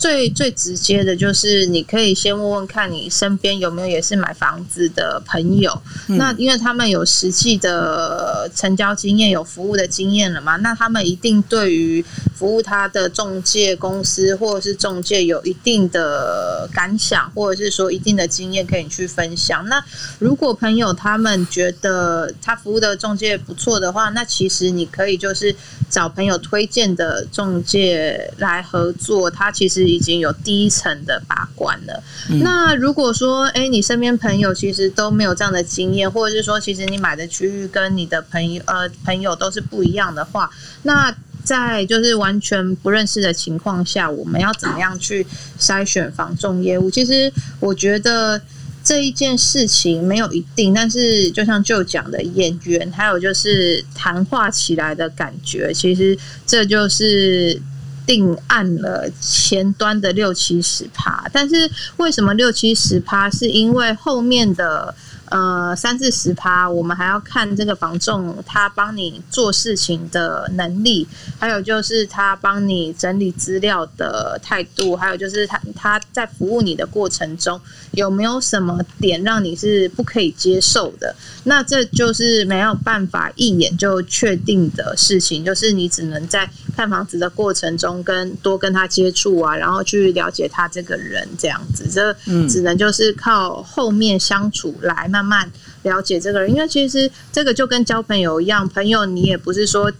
[0.03, 12.03] 最最直接的就是，你可以先问问看你身边有没有也是买房子的朋友，那因为他们有实际的成交经验，有服务的经验了嘛，那他们一定对于
[12.35, 19.65] 服务他的中介公司或者是中介有一定的感想，或者是说一定的经验可以去分享。
[19.69, 19.81] 那
[20.19, 25.55] 如果朋友他们觉得他服务的中介不错的话，那其实你可以就是
[25.89, 29.92] 找朋友推荐的中介来合作，他其实。
[29.93, 32.03] 已经有第一层的把关了。
[32.41, 40.49] 那如果说，哎，你身边朋友其实都没有这样的经验，或者是说，其实你买的区域跟你的朋友呃朋友都是不一样的话，
[40.83, 45.25] 那在就是完全不认识的情况下，我们要怎么样去
[45.59, 46.89] 筛选房重业务？
[46.89, 48.41] 其实我觉得
[48.83, 57.61] 这一件事情没有一定，但是就像就讲的演员，还有就是谈话起来的感觉，其实这就是。
[58.05, 63.29] 定案了前端的六七十趴，但是为什么六七十趴？
[63.29, 64.95] 是因为后面的。
[65.33, 71.07] 呃，三至十趴，我们还要看这个房仲他帮你做事情的能力，
[71.39, 77.59] 还有就是他帮你整理资料的态度，还有就是他他在服务你的过程中
[77.93, 81.15] 有没有什么点让你是不可以接受的？
[81.45, 92.13] 那这就是没有办法一眼就确定的事情，就是你只能在看房子的过程中跟多跟他接触啊，然后去了解他这个人这样子，这
[92.47, 95.22] 只能就是靠后面相处来慢。
[95.23, 95.51] 慢慢
[95.83, 99.91] 了解这个人，因为其实这个就跟交朋友一样，朋友你也不是说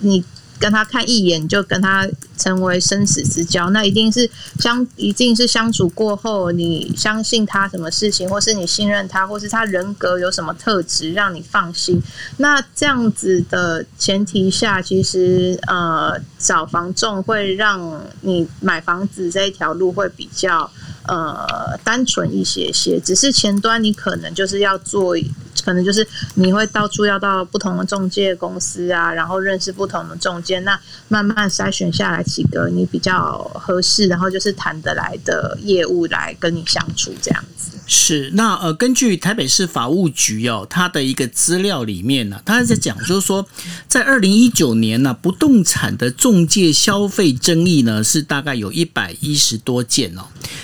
[0.00, 0.24] 你。
[0.62, 12.00] 跟他看一眼就跟他成为生死之交，那一定是相一定是相处过后，你相信他什么事情，或是你信任他，或是他人格有什么特质让你放心。
[12.36, 20.70] 那这样子的前提下，其实呃找房仲会让你买房子这一条路会比较
[21.08, 25.16] 呃单纯一些些，只是前端你可能就是要做。
[25.64, 37.71] 可能就是你会到处要到不同的中介公司啊，然后认识不同的中介，那慢慢筛选下来几个你比较合适，然后就是谈得来的业务来跟你相处这样子。
[37.94, 43.46] 是，那呃，根据台北市法务局哦，它的一个资料里面呢，它在讲就是说，
[43.86, 50.22] 在二零一九年呢，不动产的中介消费争议呢是大概有一百一十多件哦。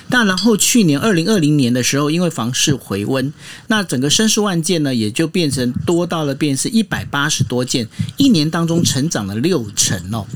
[0.08, 3.30] 那然后去年二零二零年的时候，因为房市回温，
[3.66, 7.86] 那整个申诉案件呢也就变成多到了变是一百八十多件，
[8.16, 10.26] 一年当中成长了六成哦。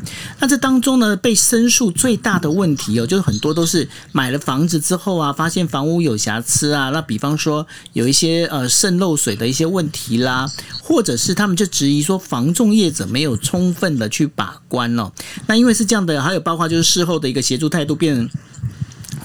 [0.40, 10.51] 那这当中呢，被申诉最大的问题哦，就是很多都是买了房子之后啊，发现房屋有瑕疵啊，那比方说有一些呃渗漏水的一些问题啦，
[10.83, 15.12] 或者是他们就质疑说防重业者没有充分的去把关哦。
[15.47, 18.29] 那因为是这样的，还有包括就是事后的一个协助态度变。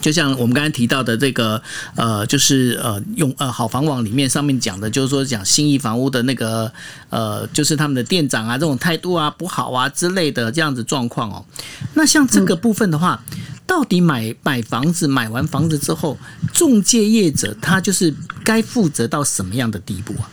[0.02, 1.62] 就像我们刚才提到的这个，
[1.96, 6.72] 呃，就是呃，用呃好房网里面上面讲的，就是说讲新义房屋的那个，
[7.10, 11.46] 呃，就是他们的店长啊，这种态度啊不好啊之类的这样子状况哦。
[11.94, 13.22] 那像这个部分的话，
[13.66, 16.18] 到底买买房子买完房子之后，
[16.54, 20.30] 中介业者他就是该负责到什么样的地步啊？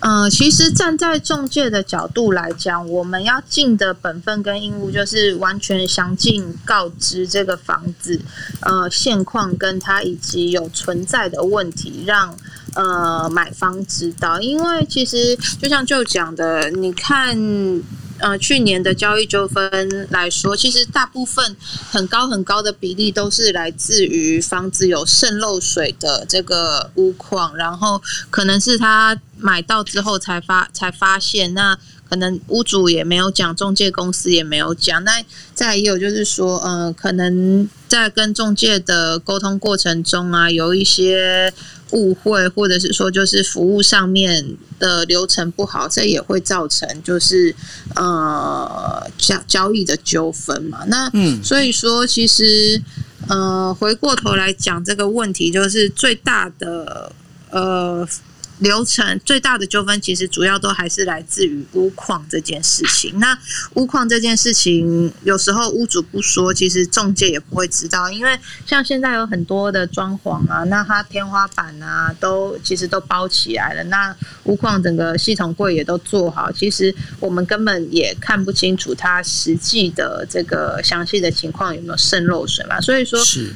[0.00, 8.20] 呃，其实站在中介的角度来讲，我们要尽的本分跟义务，就是完全详尽告知这个房子
[8.60, 12.36] 呃现况，跟它以及有存在的问题，让
[12.74, 14.40] 呃买方知道。
[14.40, 17.82] 因为其实就像就讲的，你看。
[18.22, 21.56] 呃，去年的交易纠纷来说，其实大部分
[21.90, 35.12] 很高很高的比例都是来自于房子有渗漏水的这个屋况，然后可能是他买到之后才发才发现，那可能屋主也没有讲，中介公司也没有讲，那
[35.54, 41.52] 再也有就是说，呃，可能在跟中介的沟通过程中啊，有一些。
[41.92, 47.52] 误会，或者是说就是服务上面的流程不好，这也会造成就是
[47.96, 50.84] 呃交交易的纠纷嘛。
[50.86, 52.80] 那嗯，所以说其实
[53.26, 57.10] 呃回过头来讲这个问题，就是最大的
[57.50, 58.06] 呃。
[58.60, 63.18] 流程最大的纠纷，其实主要都还是来自于屋况这件事情。
[63.18, 63.36] 那
[63.74, 68.10] 屋况这件事情，有时候屋主不说，其实中介也不会知道。
[68.10, 73.82] 因为像现在有很多的装潢啊，那它天花板啊，都其实都包起来了。
[73.84, 82.78] 那屋况整个系统柜也都做好，其实我们根本也看不清楚它实际的这个详细的情况有没有渗漏水嘛。
[82.78, 83.54] 所以说，是，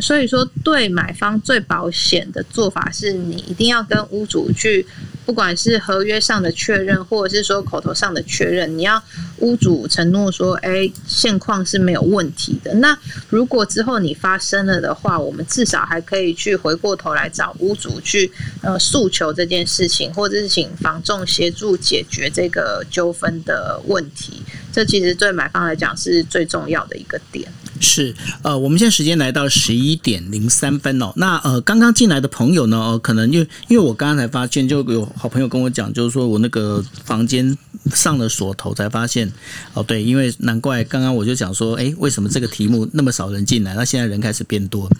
[0.00, 4.35] 所以说对买方最保险的做法是你一定要跟屋主。
[4.36, 4.86] 主去，
[5.24, 9.02] 不管是合约上的确认，或者是说口头上的确认，你要
[9.38, 12.74] 屋主承诺说，哎，现况是没有问题的。
[12.74, 12.98] 那
[13.30, 24.42] 如果之后你发生了的话，我们至少还可以去回过头来找屋主去呃诉求这件事情，或者是请房仲协助解决这个纠纷的问题。
[24.70, 27.50] 这其实对买方来讲是最重要的一个点。
[27.80, 31.12] 是，呃，我们现在时间来到十一点零三分哦。
[31.16, 37.56] 那呃，刚刚进来的朋友呢，呃，可能因为因为我刚刚才发现，就有好朋友跟我讲，就是说我那个房间
[37.92, 39.30] 上了锁头，才发现
[39.74, 43.74] 哦，对，因为难怪刚刚我就讲说，哎，为什么这个题目那么少人进来？
[43.74, 44.90] 那现在人开始变多。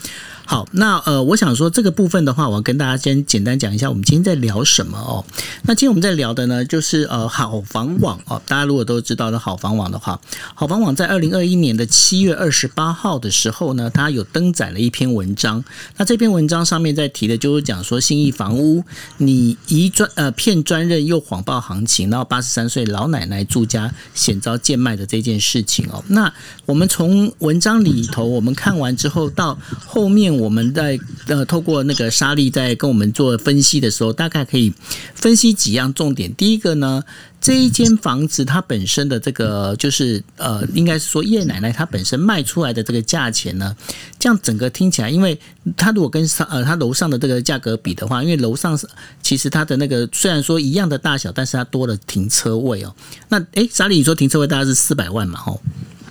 [0.45, 5.25] 好，那呃，我想说这个部分的话，我要跟大家先简单讲一下，我们今天在聊什么哦。
[5.63, 8.41] 那今天我们在聊的呢，就是呃，好房网哦。
[8.47, 10.21] 大家如果都知道的好房网的话，
[10.55, 12.66] 好房网在二零二一年的七月二十。
[12.69, 15.65] 八号的时候呢，他有登载了一篇文章。
[15.97, 18.83] 那这篇文章上面在提的就是讲说，新义房屋
[19.19, 26.03] 你一专呃骗专任又谎报行情，然后八十三岁老奶奶住家险遭贱卖的这件事情哦。
[26.09, 26.33] 那
[26.65, 34.73] 我们从文章里头我们看完之后，到后面我们在呃透过那个沙莉在跟我们做分析的时候，大概可以
[35.15, 36.35] 分析几样重点。
[36.35, 37.03] 第一个呢。
[37.47, 43.77] 这一间房子，它本身的这个就是呃，应该是说叶奶奶她本身卖出来的这个价钱呢，
[44.19, 45.39] 这样整个听起来，因为
[45.77, 48.89] 它如果跟上呃它楼上的这个价格比的话，因为楼上是
[49.23, 52.93] 其实它的那个虽然说一样的大小，但是它多了停车位哦。
[53.29, 55.39] 那诶，莎莉你说停车位大概是四百万嘛？
[55.39, 55.61] 吼。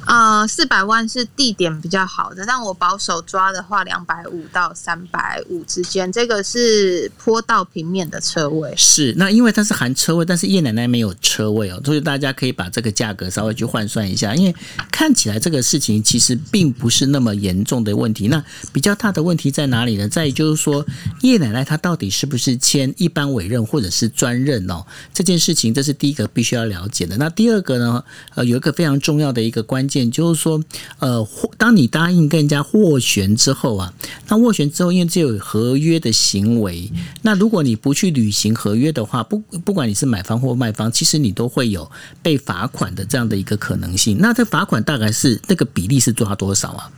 [0.05, 8.73] 呃，四百万是地点比较好的，但我保守抓的话，两百五到三百五之间，这个是坡道平面的车位。
[8.77, 14.55] 是，那因为它是含车位，但是叶奶奶没有车位哦，所以大家可以把这个价格稍微去换算一下，因为
[14.91, 18.27] 看起来这个事情其实并不是那么严重的问题。
[18.27, 20.09] 那比较大的问题在哪里呢？
[20.09, 20.86] 在于就是说，
[21.21, 24.86] 叶奶奶她到底是不是签一般委任或者是专任哦？
[25.13, 27.15] 这件事情这是第一个必须要了解的。
[27.17, 28.03] 那第二个呢？
[28.34, 30.61] 呃，有一个非常重要的一个关键，就是说，
[30.99, 31.27] 呃，
[31.57, 33.93] 当你答应跟人家斡旋之后啊，
[34.27, 36.91] 那斡旋之后，因为这有合约的行为，
[37.21, 41.89] 那如果你不去履行合约的话，不不管你是买方或卖方，其实你都会有
[42.21, 44.17] 被罚款的这样的一个可能性。
[44.19, 46.89] 那这罚款大概是那个比例是多少多少啊？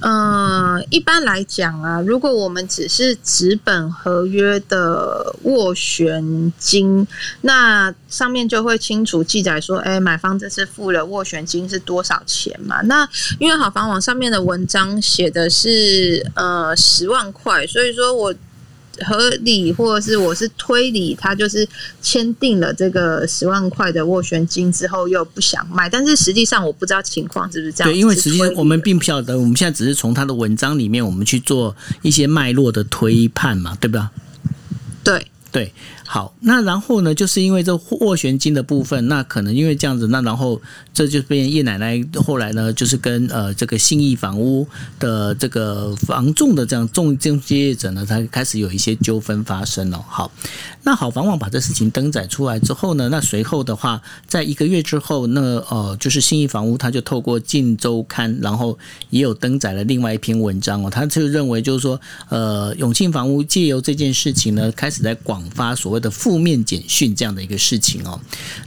[0.00, 7.06] 嗯，一般来讲啊，如果我们只是纸本合约的斡旋金，
[7.42, 12.80] 那上面就会清楚记载说，哎，买方这次付了斡旋金是多少钱嘛？
[12.82, 18.34] 那因为好房网上面的文章写的是呃十万块，所以说我。
[19.06, 21.66] 合理，或者是我是推理，他就是
[22.00, 27.92] 签订了这个十万块的斡旋金之后，又不想卖，但是实际上我不知道情况是不是这样。
[27.92, 34.10] 对，因为实际上我们并不晓得，我们现在只是从他的文章里面，我们去做一些脉络的推判嘛，对吧？
[35.02, 35.72] 对对。
[36.06, 37.14] 好，那然后呢？
[37.14, 40.60] 就是因为这斡旋金的部分，那可能因为这样子，那然后
[40.92, 50.04] 这就变叶奶奶后来呢，就是跟呃这个信义房屋的这个房仲的这样中中介业者呢，他开始有一些纠纷发生了。
[50.06, 50.30] 好，
[50.82, 58.78] 那好房网把这事情登载出来之后呢，那随后的话，在一个月之后，那呃就是信义房屋他就透过《晋周刊》，然后
[59.10, 61.98] 也有登载了另外一篇文章哦，他就认为就是说，
[62.28, 66.04] 呃永庆房屋借由这件事情呢，开始在广发所谓。
[66.04, 68.20] 的负面简讯这样的一个事情哦，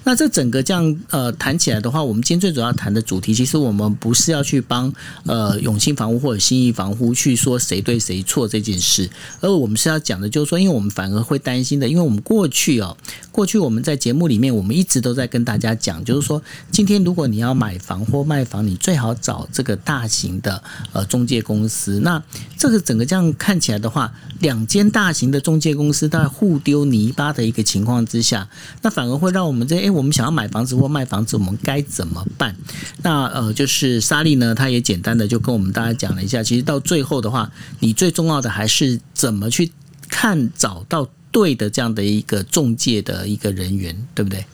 [0.04, 4.92] 那这整个这样呃谈起来的话，我们今天最主要谈的主题，其实我们不是要去帮
[5.28, 9.08] 呃永兴房屋或者新义房屋去说谁对谁错这件事，
[9.40, 12.98] 而我们是要讲的，就是说，因为我们反而会担心的，因为我们过去哦，
[13.32, 22.00] 过去我们在节目里面，我们一直都在跟大家讲，就是说，今天如果你要买房或卖房，你最好找这个大型的呃中介公司。
[22.00, 22.24] 那
[22.58, 27.28] 这个整个这样看起来的话，两间大型的中介公司在互丢泥搭。
[27.38, 28.48] 的一个情况之下，
[28.82, 32.56] 那反而会让我们这哎，我们想要买房子或卖房子，我们该怎么办？
[33.04, 36.42] 那呃，就是莎莉呢，她也简单的就跟我们大家讲了一下。
[36.42, 37.52] 其实到最后的话，
[37.82, 39.70] 你最重要的还是怎么去
[40.08, 44.46] 看找到对的这样的一个中介的一个人员，对不对？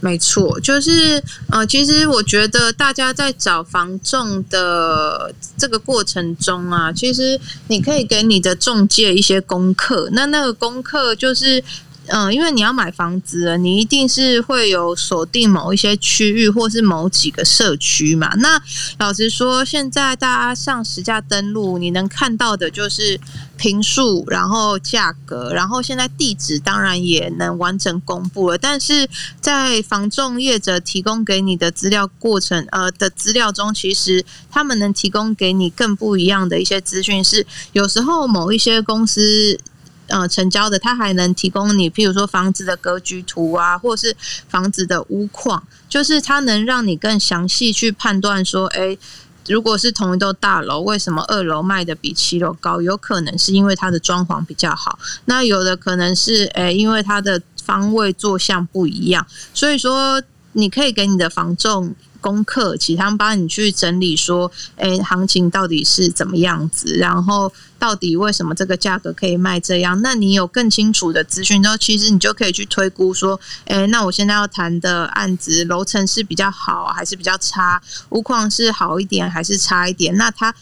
[0.00, 10.08] 没错，就是呃，其实我觉得大家在找房仲的这个过程中啊，其实你可以给你的中介一些功课。
[10.12, 11.62] 那那个功课就是。
[12.10, 18.34] 嗯，因为你要买房子，你一定是会有锁定某一些区域，或是某几个社区嘛。
[18.36, 18.60] 那
[18.98, 23.20] 老实说，现在大家上实价登录，你能看到的就是
[23.56, 28.58] 平数，然后价格，然后现在地址当然也能完整公布了。
[28.58, 29.08] 但是
[29.40, 39.60] 在房仲业者提供给你的资料过程，呃的资料中，其实他们能提供给你更不一样的一些资讯，是有时候某一些公司。
[40.08, 44.16] 呃，成交的它还能提供你，譬如说房子的格局图啊，或者是
[44.48, 48.98] 房子的屋况，就是它能让你更详细去判断说，哎，
[49.46, 52.82] 如果是同一栋大楼，为什么二楼卖的比七楼高？
[52.82, 59.26] 有可能是因为它的装潢比较好，那有的可能是，哎，因为它的方位坐向不一样。
[59.54, 61.94] 所以说，你可以给你的房仲。
[62.20, 66.96] 功课，其他帮你去整理说，哎，行情到底是怎么样子？
[66.96, 70.00] 然后到底为什么这个价格可以卖这样？
[70.02, 77.80] 那你有更清楚的资讯之后，其实你就可以去推估说，哎，那我现在要谈的案子楼层是比较好还是比较差？
[78.10, 80.16] 屋况是好一点还是差一点？
[80.16, 80.54] 那他。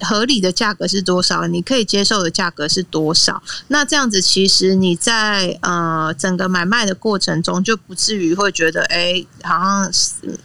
[0.00, 1.46] 合理的价格是多少？
[1.46, 3.42] 你可以接受的价格是多少？
[3.68, 9.90] 那这样子，其实你在呃整个买卖的过程中，就不至于会觉得，哎，好像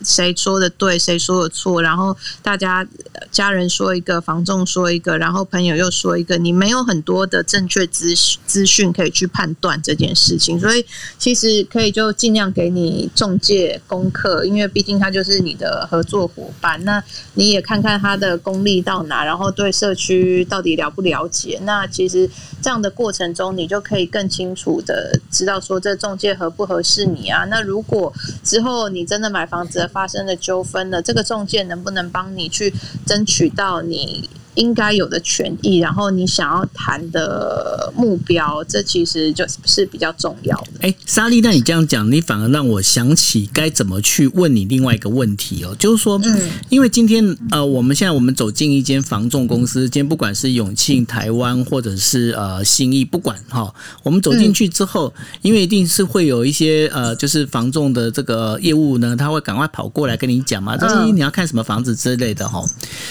[0.01, 2.87] 谁说的对，谁说的错，然后大家
[3.29, 8.13] 家人说一个，房仲说一个，然后朋友又说一个，你没有很多的正确资
[8.45, 10.85] 资讯可以去判断这件事情，所以
[11.17, 19.40] 其实可以就尽量给你中介功课，因为毕竟他就是你的合作伙伴，那你也看看他的功力到哪，然后。
[19.41, 21.59] 然后对社区到底了不了解？
[21.63, 22.29] 那其实
[22.61, 27.43] 这样的过程中，你就可以更清楚的知道说这中介合不合适你啊？
[27.45, 28.13] 那如果
[28.43, 32.71] 之后你真的买房子发生了纠纷了，这个中介能不能帮你去
[33.03, 40.71] 争取到你应该有的权益，然后你想要谈的目标，这其实就是比较重要的。
[40.81, 53.73] 哎，莎莉，那你这样讲，你反而让我想起该怎么去问你另外一个问题哦，就是说，嗯，因为今天呃，我们现在我们走进一间房仲公司，今天不管是永庆、台湾或者是呃新义，不管哈，
[54.03, 62.63] 我们走进去之后，因为一定是会有一些呃，就是房仲的这个业务呢，他会赶快跑过来跟你讲嘛，这是你要看什么房子之类的哈。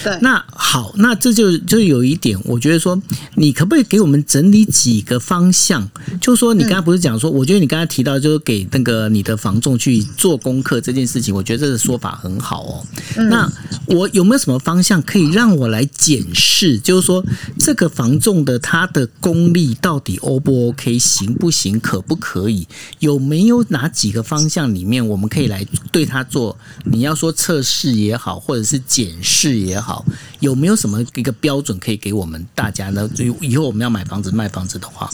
[0.05, 3.01] 对，那好，那这就就有一点，我觉得说，
[3.35, 5.89] 你可不可以给我们整理几个方向？
[6.20, 12.87] 就说你刚才不是讲说，我觉得你刚才提到就是给那个你的房仲去做功课这件事情，我觉得这个说法很好哦。
[13.28, 13.51] 那
[13.87, 16.78] 我有没有什么方向可以让我来检视？
[16.78, 17.24] 就是说，
[17.59, 22.66] 这个房仲的他的功力到底 O 不 OK，行不行，可不可以？
[22.99, 26.57] 有没有哪几个方向里面我们可以来对他做？
[26.85, 30.05] 你要说测试也好，或者是检视也好，
[30.41, 33.09] 有没有什么一个标准可以给我们大家呢？
[33.18, 35.09] 以以后我们要买房子、卖房子的话。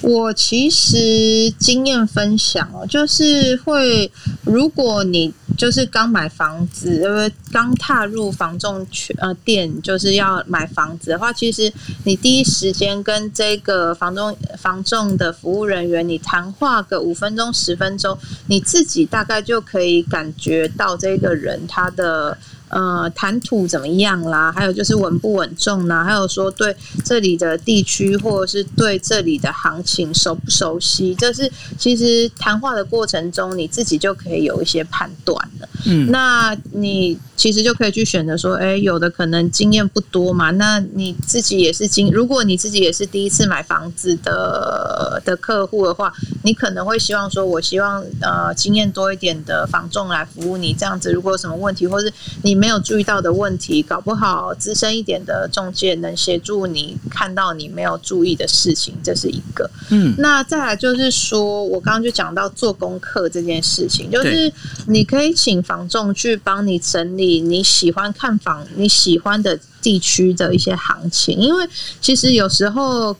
[0.00, 4.10] 我其实经验分享哦，就是会，
[4.42, 22.36] 如果你就是刚买房子，因为刚踏入房仲圈呃店，就是要买房子的话，其实你第一时间跟这个房仲房仲的服务人员，你谈话个五分钟十分钟，你自己大概就可以感觉到这个人他的。
[22.72, 24.50] 呃，谈吐怎么样啦？
[24.50, 26.02] 还有就是稳不稳重啦？
[26.02, 31.14] 还有说对这里的地区或者是对这里的行情熟不熟悉？
[31.16, 35.68] 这是其实谈话的过程中，你自己就可以有一些判断了。
[35.84, 46.10] 嗯，那你其实就可以去选择说，哎，有的可能经验不多嘛，那你自己也是经，如果你自己也是第一次买房子的的客户的话，
[46.42, 52.10] 你可能会希望说，我希望呃经验多一点的房仲来服务你，这样子如果有什么问题，或是
[52.40, 52.61] 你。
[52.62, 59.68] 没有注意到的问题，搞不好资深一点的中介能协助你看到你没有注意的事情，这是一个。
[59.90, 64.52] 嗯，那再来就是说，我刚刚就讲到做功课这件事情，就是
[64.86, 71.68] 你可以请房仲去帮你整理你喜欢看房、你喜欢的地区的一些行情，因为
[72.00, 73.16] 其实有时候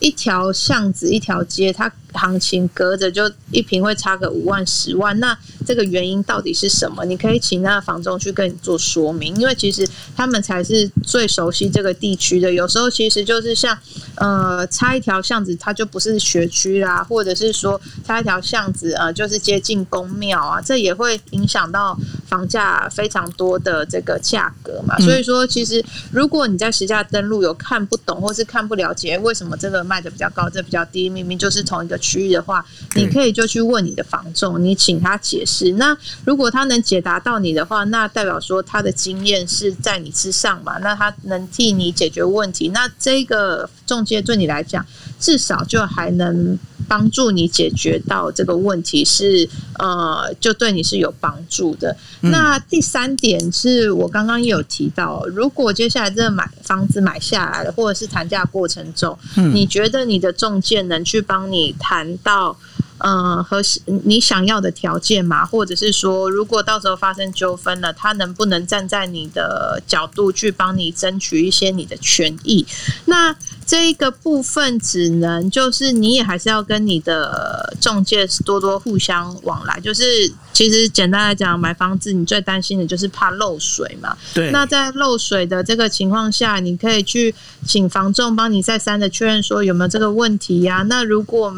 [0.00, 5.36] 一条巷子、一条街，它行情隔着就一平会差个五万、十万，那。
[5.64, 7.04] 这个原因到底是什么？
[7.04, 12.52] 你可以请那个房东去跟你做说明，因为其实他们才是最熟悉这个地区的。
[12.52, 13.78] 有时候其实就是像
[14.16, 21.96] 呃，差一条巷子，它就不是学区啦，或者是说差一条巷子，呃，就是接近公庙啊，这也会影响到
[22.26, 24.98] 房价非常多的这个价格嘛。
[24.98, 32.62] 所以说，其实如果你在实价登录有看不懂或是看不了解，为什么这个卖的比较高，这比较低，明明就是同一个区域的话，
[32.94, 35.72] 你可以就去问你的房仲，你请他解释。
[35.72, 35.96] 那
[36.26, 40.76] 如果他能解答到你的话，那代表说他的经验是在你之上嘛？
[40.80, 44.86] 那他能替你解决问题，那这个中介对你来讲，
[45.20, 49.46] 至少就还能帮助你解决到这个问题，是
[49.78, 51.94] 呃，就对你是有帮助的。
[52.22, 59.18] 那第三点是我刚刚也有提到，如果接下来这个买房子买下来了，或者是谈价过程中，
[59.52, 62.56] 你觉得你的中介能去帮你谈到？
[63.04, 63.60] 嗯，和
[64.04, 72.64] 你想要的条件嘛，或者是说，如果到时候发生纠纷了，他能不能站在你的角度去帮你争取一些你的权益？
[73.06, 73.34] 那
[73.66, 79.78] 这一个部分只能就是你也还是要跟你的中介多多互相往来。
[79.80, 84.16] 就是其实简单来讲，买房子你最担心的就是怕漏水嘛。
[84.34, 84.50] 对。
[84.50, 87.34] 那在漏水的这个情况下，你可以去
[87.66, 90.82] 请房仲帮你再三的确认说有没有这个问题呀？
[90.88, 91.54] 那如果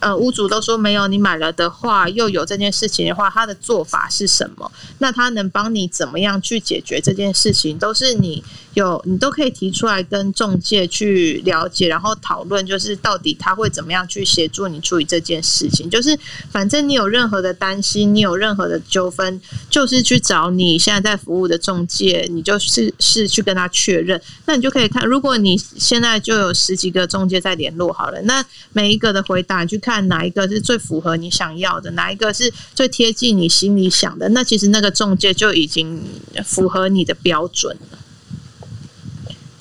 [0.00, 4.70] 呃，屋主都说没有，你买了的话又有这件事情的话，他的做法是什么？
[4.98, 7.78] 那他能帮你怎么样去解决这件事情？
[7.78, 15.88] 都是你有，你都可以提出来跟中介去了解，然后讨论，就是到底他会怎么样去协助你处理这件事情。
[15.88, 16.18] 就是
[16.50, 24.20] 反正你有任何的担心，你有任何的纠纷，就是去找你现在在服务的中介，你就是是去跟他确认。
[24.44, 29.94] 那你就可以看，如果你现在就有十几个中介在联络好了，那每一个的回答你去看。
[29.94, 36.02] 看哪一个是最符合你想要的，哪一个是最贴近你心里想的，那其实那个中介就已经
[36.44, 37.98] 符合你的标准了。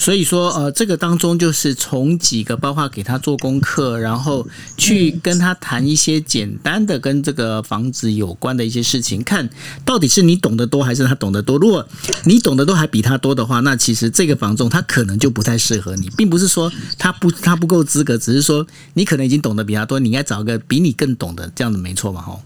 [0.04, 4.46] 所以说，呃，这个当中就是从几个，包括给他做功课，然后
[4.76, 9.50] 去跟他谈一些简单的跟这个房子有关的一些事情，看
[9.86, 11.58] 到底是你懂得多还是他懂得多。
[11.58, 11.88] 如果
[12.26, 22.22] 你懂得都还比他多的话，那其实这个房仲他可能就不太适合你，并不是说他不他不够资格，只是说你可能已经懂得比他多，你应该找个比你更懂的，这样子没错嘛？
[22.22, 22.42] 吼，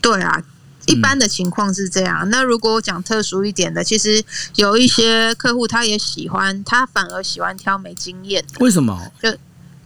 [0.00, 0.42] 对啊。
[0.86, 2.28] 一般的情况是这样。
[2.30, 4.24] 那如果我讲特殊一点的，其实
[4.54, 8.54] 有一些客户他也喜欢，他反而喜欢挑没经验的。
[8.60, 8.98] 为什么？
[9.22, 9.36] 就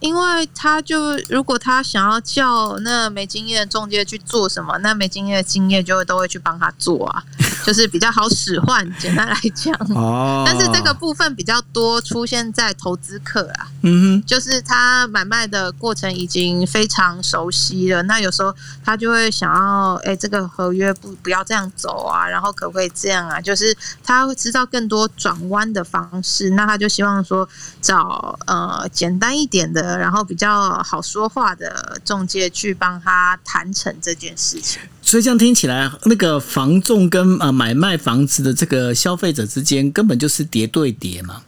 [0.01, 7.23] 因为他就如果他想要叫那没经验的中介去做什么，那没经验的经验就会都会去帮他做啊，
[7.65, 8.87] 就是比较好使唤。
[8.99, 18.55] 简单来讲，哦，但是这个部分比较多出现在投资客啊，嗯就是他买卖的过程已经非常熟悉了，那有时候
[18.85, 23.41] 他就会想要，哎、这个合约不不要这样走啊，然后可不可以这样啊？
[23.41, 27.49] 就是他会知道更多转弯的方式，那他就希望说
[27.81, 34.81] 找呃简单一点的，然后比较好说话的中介去帮他谈成这件事情。
[35.03, 41.43] 所以这样听起来，那个房仲跟买卖房子的这个消费者之间根本就是叠对叠嘛。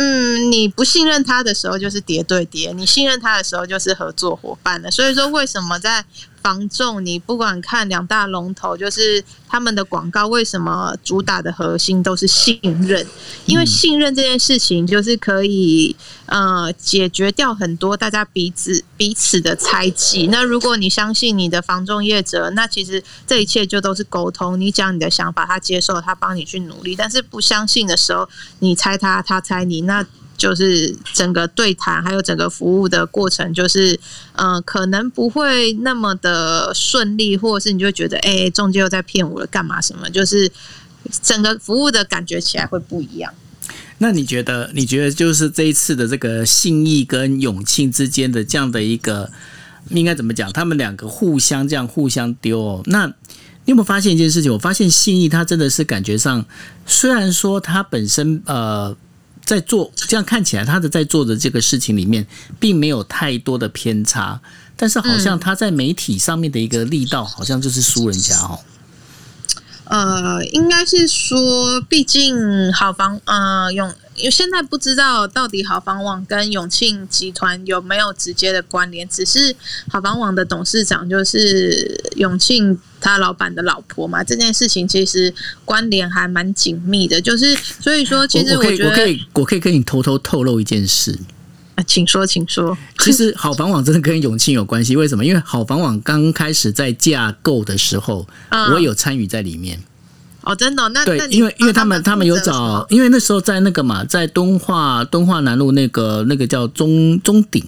[0.00, 4.88] 嗯，你不信任他的时候就是叠对叠，你信任他的时候就是合作伙伴了。
[4.90, 6.04] 所以说，为什么在
[6.42, 13.06] 防重，你不管看两大龙头，就是他们的广告，为什么主打的核心都是信任？
[13.46, 15.94] 因为信任这件事情，就是可以
[16.26, 20.28] 呃解决掉很多大家彼此彼此的猜忌。
[20.28, 24.58] 那如果你相信你的防重业者，那其实这一切就都是沟通。
[24.60, 26.94] 你讲你的想法，他接受，他帮你去努力。
[26.96, 28.28] 但是不相信的时候，
[28.60, 30.04] 你猜他，他猜你，那
[30.38, 34.00] 就是整个对谈还有整个服务的过程，就是
[34.34, 40.08] 呃，可能不会那么的顺利，或者是你就觉得，哎、中介又在骗我了，干嘛什么？
[40.08, 40.50] 就是
[41.22, 43.34] 整个服务的感觉起来会不一样。
[43.98, 44.70] 那你觉得？
[44.74, 49.28] 你觉得就是这一次的这个信义跟永庆之间的这样的一个，
[49.90, 50.52] 应该怎么讲？
[50.52, 52.82] 他们两个互相这样互相丢、哦。
[52.86, 54.52] 那你有没有发现一件事情？
[54.52, 56.46] 我发现信义它真的是感觉上，
[56.86, 58.96] 虽然说它本身呃
[59.48, 62.26] 在做这样看起来，他的在做的这个事情里面
[62.60, 64.38] 并没有太多的偏差，
[64.76, 68.60] 但是好像他在媒体上面的一个力道，好像就是输人家哦。
[69.84, 79.54] 呃，应该是说，毕竟好房呃用，因为现在不知道到底好房网跟永庆集团有没有直接的关联，只是
[79.88, 85.32] 好房网的董事长就是永庆他老板的老婆嘛，这件事情其实
[85.64, 91.16] 关联还蛮紧密的，就是所以说，其实我我可以觉得，我可以我可以跟你偷偷透露一件事，
[91.76, 95.24] 啊请说，请说，其实好房网真的跟永庆有关系，为什么？
[95.24, 99.80] 因为好房网刚开始在架构的时候，嗯我有参与在里面。
[100.48, 107.62] 哦，真的哦、那对那，因为因为他们他们有找，因为那时候在那个嘛，在敦化敦化南路那个那个叫中中鼎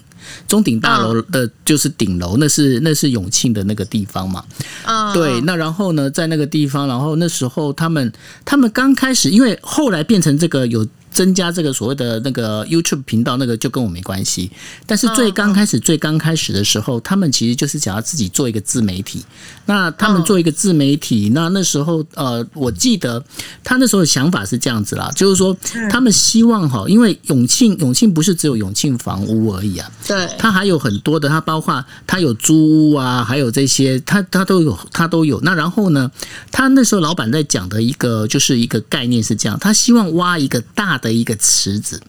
[0.49, 4.43] 中鼎大楼的，就是顶楼，那是那是永庆的那个地方嘛。
[4.85, 8.11] 啊，对，嗯那然后呢，在那个地方，然后那时候他们
[8.47, 14.51] 他们刚开始，因为后来变成这个有增加这个所谓的那个 YouTube 频道，那个就跟我没关系。
[14.87, 19.25] 但是最刚开始、最刚开始的时候，他们其实就是想要自己做一个自媒体。
[19.67, 23.23] 那他们做一个自媒体，那那时候呃，我记得
[23.63, 25.57] 他那时候的想法是这样子啦，就是说
[25.91, 35.41] 他们希望哈，因为永庆永庆不是只有永庆房屋而已啊，对，他还有很多的，他包括他有租屋啊，还有这些，他他都有，他都有。
[35.43, 36.11] 那然后呢，
[36.51, 42.01] 他那时候老板在讲的一个就是一个概念是这样，他希望挖一个大的一个池子，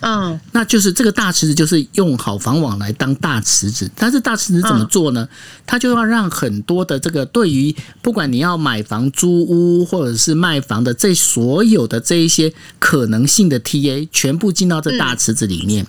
[0.00, 5.28] 嗯那就是这个大池子就是用好房网来当大池子，但是大池子怎么做呢？
[5.66, 15.86] 它就要让很多的这个对于不管你要买房、租屋或者是卖房的这所有的这一些可能性的 TA 全部进到这大池子里面。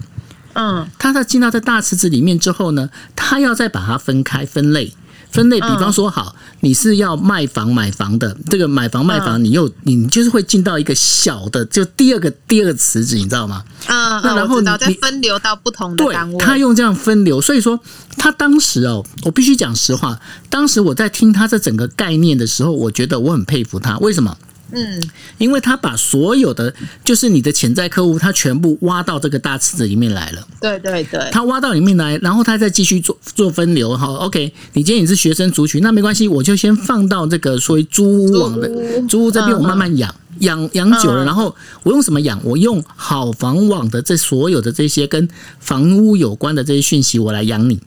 [0.53, 4.93] 嗯它在进到这大池子里面之后呢，它要再把它分开分类。
[5.33, 13.63] 分类，比方说，好，你是要卖房买房的，这个买房卖房，你又你就是会进到一个小的，就第二个第二个池子，你知道吗？
[13.87, 17.79] 嗯，然后你分流到不同的对单位，，他用这样分流，所以说
[18.15, 20.19] 他当时哦，我必须讲实话，
[20.49, 24.37] 当时我在听他这整个概念的时候，我觉得我很佩服他，为什么？
[24.75, 25.01] 嗯
[25.37, 30.47] 因为他把所有的就是你的潜在客户，他全部挖到这个大池子里面来了。
[30.59, 33.95] 对对对，他挖到里面来，然后他再继续做做分流。
[33.95, 38.69] 好，OK，你今天你是学生族群，那没关系，我就先放到这个所谓租屋网的
[39.07, 40.13] 租屋这边，嗯我慢慢养。
[40.39, 42.41] 养养久了，嗯然后我用什么养？
[42.43, 47.79] 我用好房网的这所有的这些跟房屋有关的这些讯息，我来养你。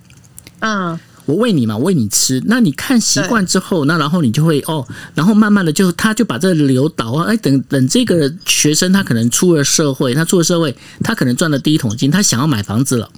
[0.60, 2.42] 嗯我喂你嘛，喂你吃。
[2.46, 13.10] 那你看习惯之后，那然后你就会哦，然后慢慢的就他就把这个流导啊，哎，等等这个学生他可能出了社会，他出了社会，他可能赚了第一桶金，他想要买房子了。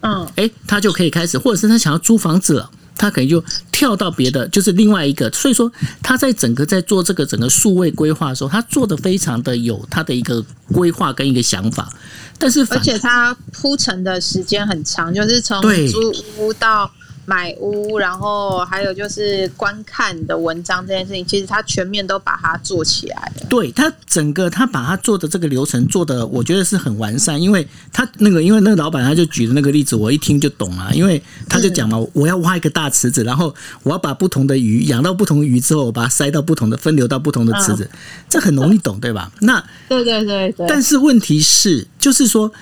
[0.00, 3.42] 嗯哎，他就可以开始，或者是他想要租房子了，他可能就
[3.72, 5.28] 跳到别的，就是另外一个。
[5.32, 5.72] 所以说，
[6.02, 11.92] 他在整个在做这个整个数位规划的时候，他做的非常的有他的一个规划跟一个想法。
[12.38, 15.98] 但是而且他铺陈的时间很长，就是从对租
[16.38, 16.88] 屋到
[17.26, 23.46] 买屋，然后还有就是观看的文章这件事情，其实他全面都把它做起来了。
[23.50, 27.40] 对他整个他把他做的这个流程做的，我觉得是很完善。
[27.40, 30.90] 因为他那个，因为那个老板他就举的那个例子，我一听就懂了。
[30.94, 37.90] 因为他就讲嘛，我要挖一个大池子，然后我要把不同的鱼养到不同的鱼之后，我把它塞到不同的分流到不同的池子，
[38.28, 39.32] 这很容易懂，对吧？
[39.40, 40.66] 那对对对对。
[40.68, 42.52] 但是问题是，就是说。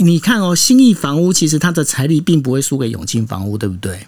[0.00, 4.06] 你看哦，新意房屋其实它的财力并不会输给永庆房屋，对不对？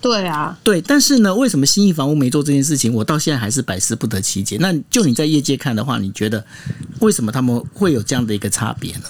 [0.00, 0.80] 对啊，对。
[0.80, 2.92] 但是呢，为什么新意房屋没做这件事情？
[2.92, 4.56] 我到现在还是百思不得其解。
[4.60, 6.44] 那就你在业界看的话，你觉得
[7.00, 9.04] 为什么他们会有这样的一个差别呢？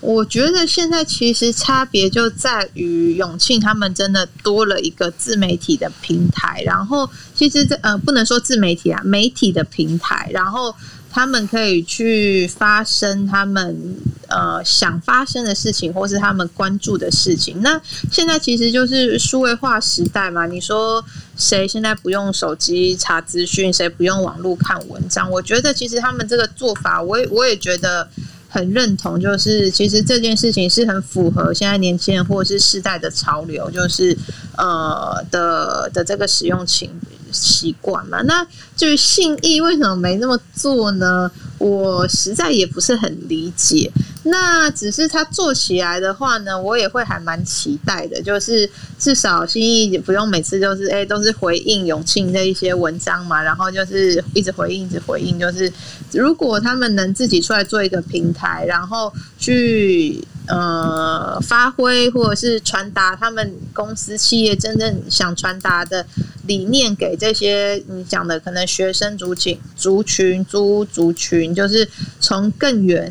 [0.00, 10.74] 我觉得现在其实差别就在于永庆他们真的多了一个自媒体的平台，然后其实这呃不能说自媒体啊，媒体的平台，然后。
[11.14, 13.96] 他们可以去发生他们
[14.26, 17.62] 呃想发生的事情，或是他们关注的事情。
[17.62, 20.44] 那现在其实就是数位化时代嘛。
[20.44, 21.04] 你说
[21.36, 25.30] 谁现在不用手机查资讯，谁不用网络看文章？
[25.30, 28.08] 我觉得其实他们这个做法，我也我也觉得
[28.48, 29.20] 很认同。
[29.20, 34.18] 就是其实这件事情是很符合现在年轻人或者是世代的潮流，就是
[34.58, 36.90] 呃的的这个使用情。
[37.34, 41.30] 习惯嘛，那至于信义为什么没那么做呢？
[41.58, 43.90] 我实在也不是很理解。
[44.24, 48.22] 那只是他做起来的话呢，我也会还蛮期待的。
[48.22, 48.68] 就是
[48.98, 55.38] 至少信义不用每次就是哎都是回应永庆的一些文章嘛，然后就是一直回应，一直回应。
[55.38, 55.70] 就是
[56.12, 60.22] 如果他们能自己出来做一个平台，然后去。
[60.46, 66.06] 呃，发挥或者是传达他们公司企业真正想传达的
[66.46, 71.88] 理念给这些你讲的可能学生族群、族群、租族群，就是
[72.20, 73.10] 从更远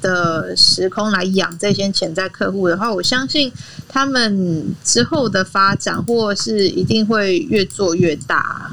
[0.00, 3.52] 的时空来养这些潜在客户的话，我相信
[3.86, 8.70] 他们之后的发展或是一定会越做越大。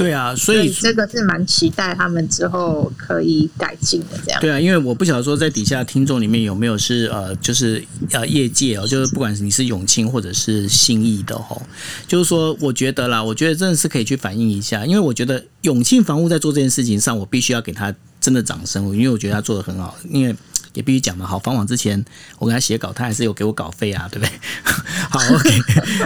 [0.00, 4.40] 对啊，所以这个是蛮期待他们之后可以改进的这样。
[4.40, 11.60] 对啊，因为我不晓得说在底下听众里面有没有是呃，就是呃业界哦，就是不管是你是永庆或者是新义的哦，
[12.08, 20.34] 就是说我觉得啦，我觉得真的是可以去反映一下，因为我觉得永庆房屋在做这件事情上，我必须要给他真的掌声，因为我觉得他做的很好，因为。
[20.74, 22.04] 也必须讲嘛，好，访网之前
[22.38, 24.32] 我跟他写稿，他还是有给我稿费啊，对不对？
[25.10, 25.50] 好，OK，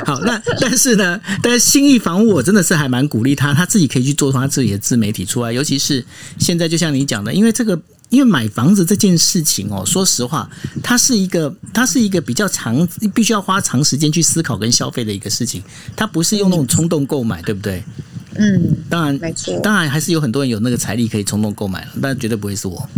[0.06, 6.04] 好，那但是呢，但是新意房屋我真的是还蛮鼓励他，他自己可以去做他自己的自媒体出来，尤其是
[6.38, 10.48] 现在就像你讲的，因为这个，因为买房子这件事情哦，说实话，
[10.82, 15.62] 它是一个，它是一个比较长，必须要花长时间去思考跟消费的一个事情，
[15.94, 17.84] 它不是用那种冲动购买，对不对？
[18.36, 22.88] 嗯，当然没错，当然还是有很多人有那个财力可以冲动购买了，但绝对不会是我。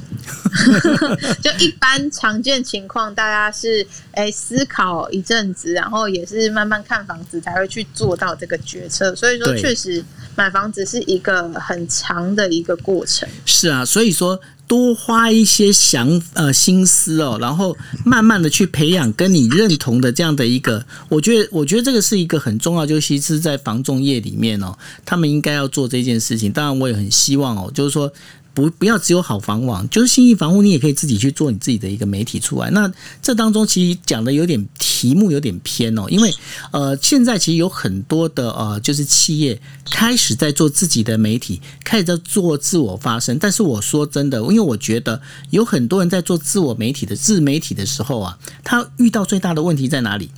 [1.40, 9.14] 就一般常见情况，大家是哎思考一阵子，然后也是慢慢看房子才会去做到这个决策。
[9.14, 13.28] 所以说，确实买房子是一个很长的一个过程。
[13.44, 26.50] 是啊，所以说多花一些想呃心思哦，然后慢慢的去培养跟你认同的这样的一个，我觉得我觉得这个是一个很重要，就是是在房仲业里面哦，他们应该要做这件事情。
[26.50, 28.12] 当然，我也很希望哦，就是说。
[28.56, 32.70] 不，不要只有好房网，就是新意房屋，你也可以自己去做你自己的一个媒体出来。
[32.70, 32.90] 那
[33.20, 36.34] 这当中其实讲的有点题目有点偏哦，因为
[36.72, 43.38] 呃，现在其实有很多的呃，就是企业开始在做自己的媒体，开始在做自我发声。
[43.38, 50.30] 但是我说真的，因为我觉得有很多人在做自我媒体的自媒体的时候啊，他遇到最大的问题在哪里？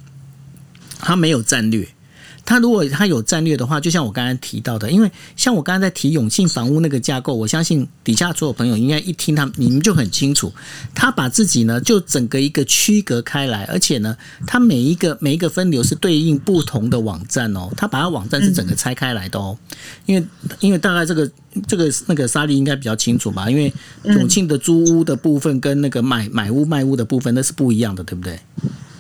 [0.99, 1.89] 他没有战略。
[2.49, 10.51] 他如果他有战略的话，就像我刚才提到的，因为像我刚才在提永庆房屋那个架构，我相信底下所有朋友应该一听他，你们就很清楚，
[10.95, 19.55] 他把自己呢就整个一个区隔开来，而且呢，他每一个每一个分流是对应不同的网站哦，他把它网站是整个拆开来的哦，
[20.07, 20.27] 因为
[20.61, 21.31] 因为大概这个
[21.67, 23.71] 这个那个沙利应该比较清楚吧，因为
[24.05, 28.41] 永庆的租屋的部分跟那个买买屋卖屋的部分那是不一样的，对不对？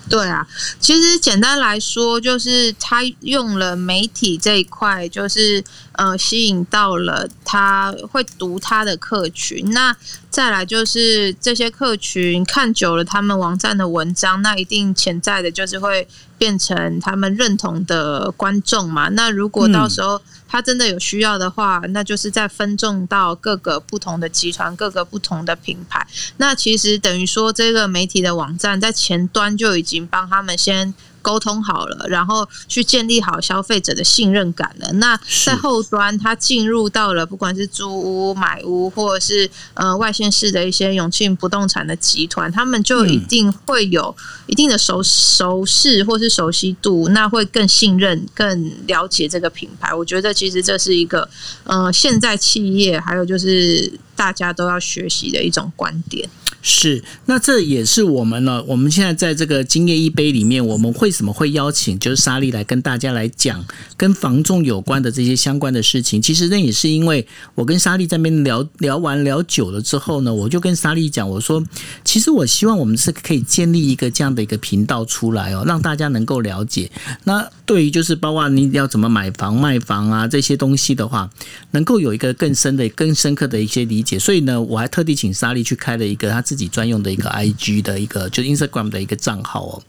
[0.08, 0.46] 对啊，
[0.80, 9.70] 其实简单来说，就是他用了媒体这一块，就是呃，吸引到了他会读他的客群。
[9.70, 9.96] 那
[10.28, 19.08] 再来就是这些客群看久了他们网站的文章，那一定潜在的就是会变成他们认同的观众嘛。
[19.08, 20.20] 那如果到时候。
[20.50, 26.06] 他真的有需要的话，那就是在分众到各个不同的集团、各个不同的品牌。
[26.38, 34.92] 那其实等于说，这个媒体的网站在前端就已经帮他们先沟通好了，然后去建立好消费者的信任感了。
[34.94, 44.14] 那在后端，他进入到了不管是租屋、买屋，或者是呃外县市的一些永庆不动产的集团，他们就一定会有
[44.46, 49.94] 一定的熟熟识或是熟悉度，那会更信任、更了解这个品牌。
[49.94, 51.28] 我觉得其实这是一个
[51.64, 56.28] 呃现在企业还有就是大家都要学习的一种观点。
[56.70, 58.62] 是，那这也是我们呢。
[58.64, 63.64] 我们现在在这个今夜一杯里面，我们为什么会邀请就是莎莉来跟大家来讲
[63.96, 66.20] 跟房仲有关的这些相关的事情？
[66.20, 71.64] 其实那也是因为我跟莎莉在那边聊聊完聊久了之后呢，我就跟莎莉讲，我说
[72.04, 76.90] 其实我希望我们是可以建立一个这样的一个频道出来哦，让大家能够了解。
[77.24, 81.30] 那对于就是包括你要怎么买房卖房啊这些东西的话，
[81.70, 84.18] 能够有一个更深的、更深刻的一些理解。
[84.18, 86.42] 所以呢，我还特地请莎莉去开了一个他。
[86.48, 89.82] 自己专用的一个 I G 的一个就是 Instagram 的一个账号哦，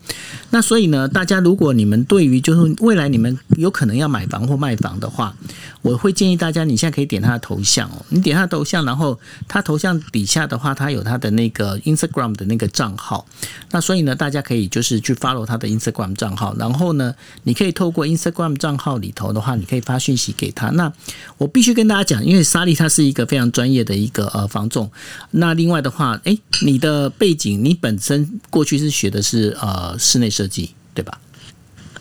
[0.52, 5.36] 那所以呢，大家如果你们对于就是未来你们有可能要买房或卖房的话，
[5.82, 13.26] 我会建议大家，你现在可以点他的头像哦，你点他的头像，然后他头像底下的话，他有他的那个 Instagram 的那个账号，
[13.72, 20.70] 那所以呢，大家可以就是去 follow 他的 Instagram 账号，然后呢，你可以透过 Instagram 账号里头的话，你可以发讯息给他。
[20.72, 20.92] 那
[21.38, 24.92] 我必须跟大家讲，因为莎莉他是一个非常专业的一个呃房仲，
[25.32, 26.38] 那另外的话，哎。
[26.62, 31.20] 你的背景，你本身过去是学的是呃室内设计，对吧？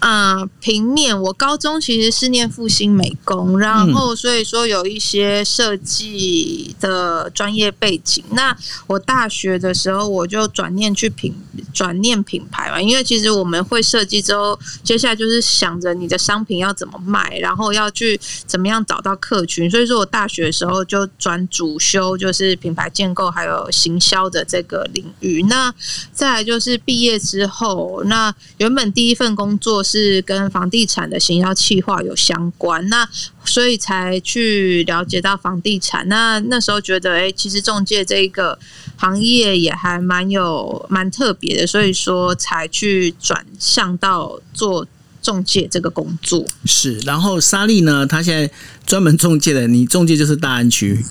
[0.00, 1.20] 啊，平面。
[1.20, 8.22] 我高中其实是念复兴美工，然后所以说有一些设计的专业背景。
[8.30, 11.34] 那我大学的时候，我就转念去品
[11.74, 19.68] 转念品牌嘛，因为其实我们会设计之后，接下来就是想着你的商品要怎么卖，然后要去怎么样找到客群。
[19.68, 25.42] 所以说我大学的时候就转主修就是品牌建构还有行销的这个领域。
[25.48, 25.74] 那
[26.12, 29.82] 再来就是毕业之后，那原本第一份工作。
[29.88, 33.08] 是跟房地产的行销企划有相关，那
[33.44, 36.06] 所以才去了解到房地产。
[36.08, 38.58] 那那时候觉得，哎，其实中介这一个
[38.96, 44.86] 行业也还蛮有蛮特别的，所以说才去转向到做
[45.22, 46.44] 中介这个工作。
[46.66, 48.50] 是，然后莎莉呢，她现在
[48.84, 51.02] 专门中介的，你中介就是大安区。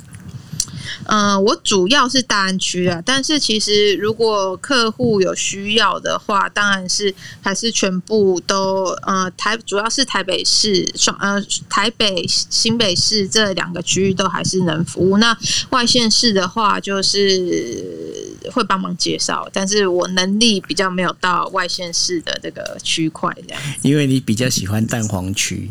[1.06, 15.18] 嗯，我主要是大安区啊，但是其实如果客户有需要的话，当然是还是全部都呃台主要是台北市双呃台北新北市这两个区域都还是能服务。
[15.18, 15.38] 那
[15.70, 23.62] 外县市的话，就是会帮忙介绍，但是我能力比较没有到外县市的这个区块这样。
[23.82, 25.70] 因为你比较喜欢蛋黄区。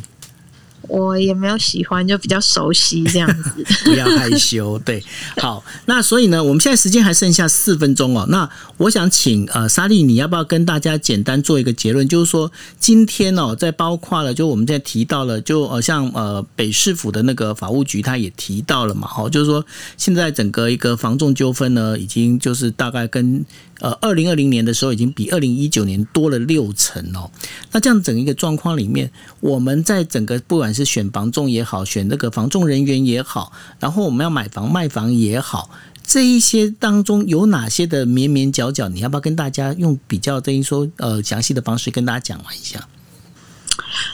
[0.88, 3.64] 我也没有喜欢，就比较熟悉这样子。
[3.84, 5.02] 不要害羞， 对，
[5.36, 5.64] 好。
[5.86, 8.26] 那所以呢，我们现在时间还剩下四分钟哦。
[8.28, 12.06] 那我想请呃莎莉，你要不要跟大家简单做一个结论？
[12.08, 19.64] 就是说，今天哦，在包括了，就我们在提到了，就呃像呃北市府的那个法务局，他也提到了嘛，哦，就是说
[19.96, 23.44] 现在整个一个房仲纠纷呢，已经就是大概跟。
[23.78, 27.30] 呃，二零二零年的时候已经比二零一九年多了六成哦。
[27.72, 29.10] 那这样整一个状况里面，
[29.40, 35.70] 我们在整个不管是选房仲也好，选那个房仲人员也好，然后我们要买房卖房也好，
[36.04, 42.86] 这一些当中有哪些的绵绵角角，你要不要跟大家用比较等于说呃详细的方式跟大家讲完一下？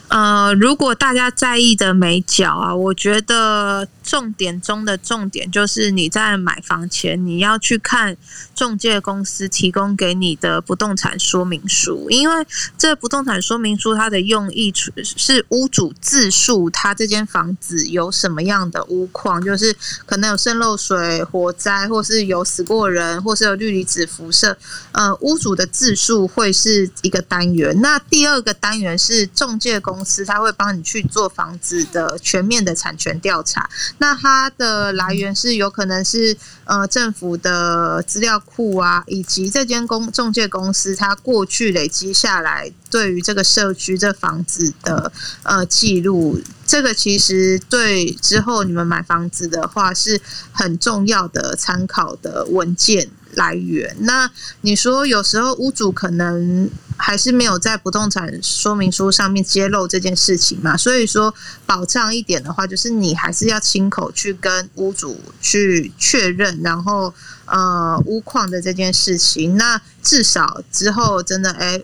[0.09, 8.17] 呃，如果大家在意的美角啊，我觉得重点中的重点就是你在买房前你要去看
[8.55, 14.73] 中介公司提供给你的不动产说明书，因为这不动产说明书它的用意
[15.05, 19.75] 是屋主自述他这间房子有什么样的屋况，就是
[20.05, 24.57] 可能有渗漏水、火灾，或是有死过人，或是有氯离子辐射。
[24.93, 29.93] 呃，屋主的自述会是一个单元，那第二个单元是中介公。
[29.93, 33.69] 公司他会帮你去做房子的全面的产权调查，
[33.99, 45.13] 那它的来源是有可能是呃政府的资料库啊，以及这间公中介公司它过去累积下来对于这个社区这房子的
[45.43, 50.19] 呃记录，这个其实对之后你们买房子的话是
[50.53, 53.11] 很重要的参考的文件。
[53.33, 54.31] 来源，那
[54.61, 60.77] 你说有时候屋主可能还是没有在不动产说明书上面揭露这件事情嘛？
[60.77, 67.13] 所以说保障一点的话，就是你还是要亲口去跟屋主去确认，然后
[67.47, 69.57] 呃屋况的这件事情。
[69.57, 71.83] 那至少之后真的哎，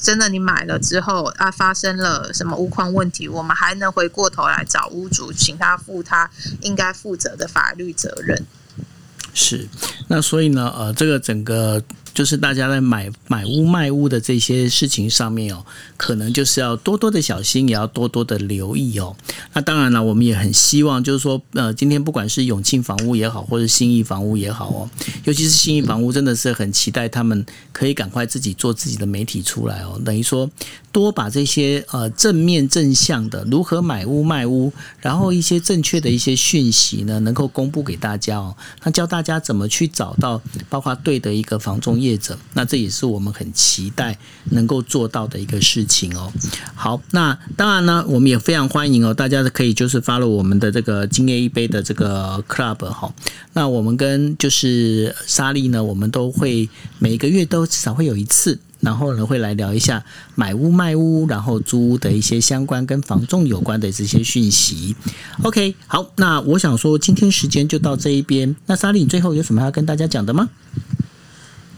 [0.00, 6.30] 真的你买了之后啊，发生了什么屋况问题，我们还能回过头来找屋主，请他负他
[6.60, 8.46] 应该负责的法律责任。
[9.38, 9.68] 是，
[10.08, 11.82] 那所以呢，呃，这个整个
[12.14, 15.62] 就是大家在买买屋卖屋的这些事情上面哦，
[15.98, 19.14] 可能就是要多多的小心，也要多多的留意哦。
[19.56, 24.90] 那当然了，我们也很希望，就是说，呃，今天不管是永庆房屋也好，或者新义房屋也好哦，
[25.24, 27.42] 尤其是新义房屋，真的是很期待他们
[27.72, 30.46] 可以赶快自己做自己的媒体出来哦，等于说
[30.92, 38.54] 多把这些呃正面正向的如何买屋卖屋，然后一些正确的一些讯息呢，能够公布给大家哦，
[38.84, 40.38] 那教大家怎么去找到
[40.68, 44.18] 包括对的一个房中业者，那这也是我们很期待
[44.50, 46.30] 能够做到的一个事情哦。
[46.74, 53.12] 好，那当然呢，我们也非常欢迎哦，大家可以就是发了我们的这个今夜一杯的这个 club 哈。
[53.52, 56.68] 那我们跟就是莎莉呢，我们都会
[56.98, 58.58] 每个月都至少会有一次。
[58.78, 64.94] 然后呢，会来聊一下买屋卖屋，然后租屋的一些相关跟房仲有关的这些讯息。
[65.42, 68.54] OK，好，那我想说，今天时间就到这一边。
[68.66, 70.50] 那莎莉，你最后有什么要跟大家讲的吗？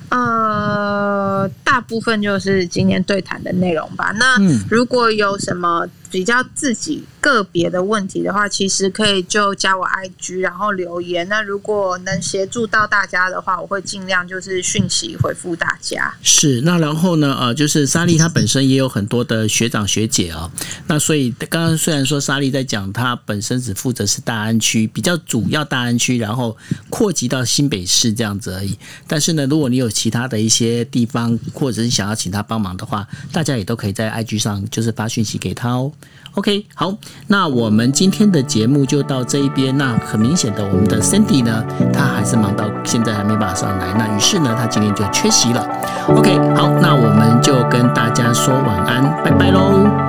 [0.09, 4.11] 呃，大部分就是今天对谈的内容吧。
[4.19, 4.37] 那
[4.69, 11.29] 如果有什么比较自己个别的问题的话，其实可以就加我 IG，然后留言。
[11.29, 16.15] 那如果能协助到大家的话，我会尽量就是讯息回复大家。
[16.23, 17.37] 是，那然后呢？
[17.39, 20.51] 呃，就是莎莉她本身也有很多的学长学姐啊。
[20.87, 26.57] 那所以刚刚虽然说莎莉在讲，她本身只负责是大安区比较主要大安区，然后
[26.89, 28.77] 扩及到新北市这样子而已。
[29.07, 35.93] 但是呢，如果你有其他的一些地方，或者是想要请他帮忙的话，大家也都可以在 IG 上就是发讯息给他哦。
[36.35, 36.95] OK，好，
[37.27, 39.77] 那我们今天的节目就到这一边。
[39.77, 43.93] 那很明显的，我们的 Cindy 呢，他还是忙到现在还没办法上来。
[43.99, 45.67] 那于是呢，他今天就缺席了。
[46.09, 50.08] OK，好，那我们就跟大家说晚安，拜拜喽。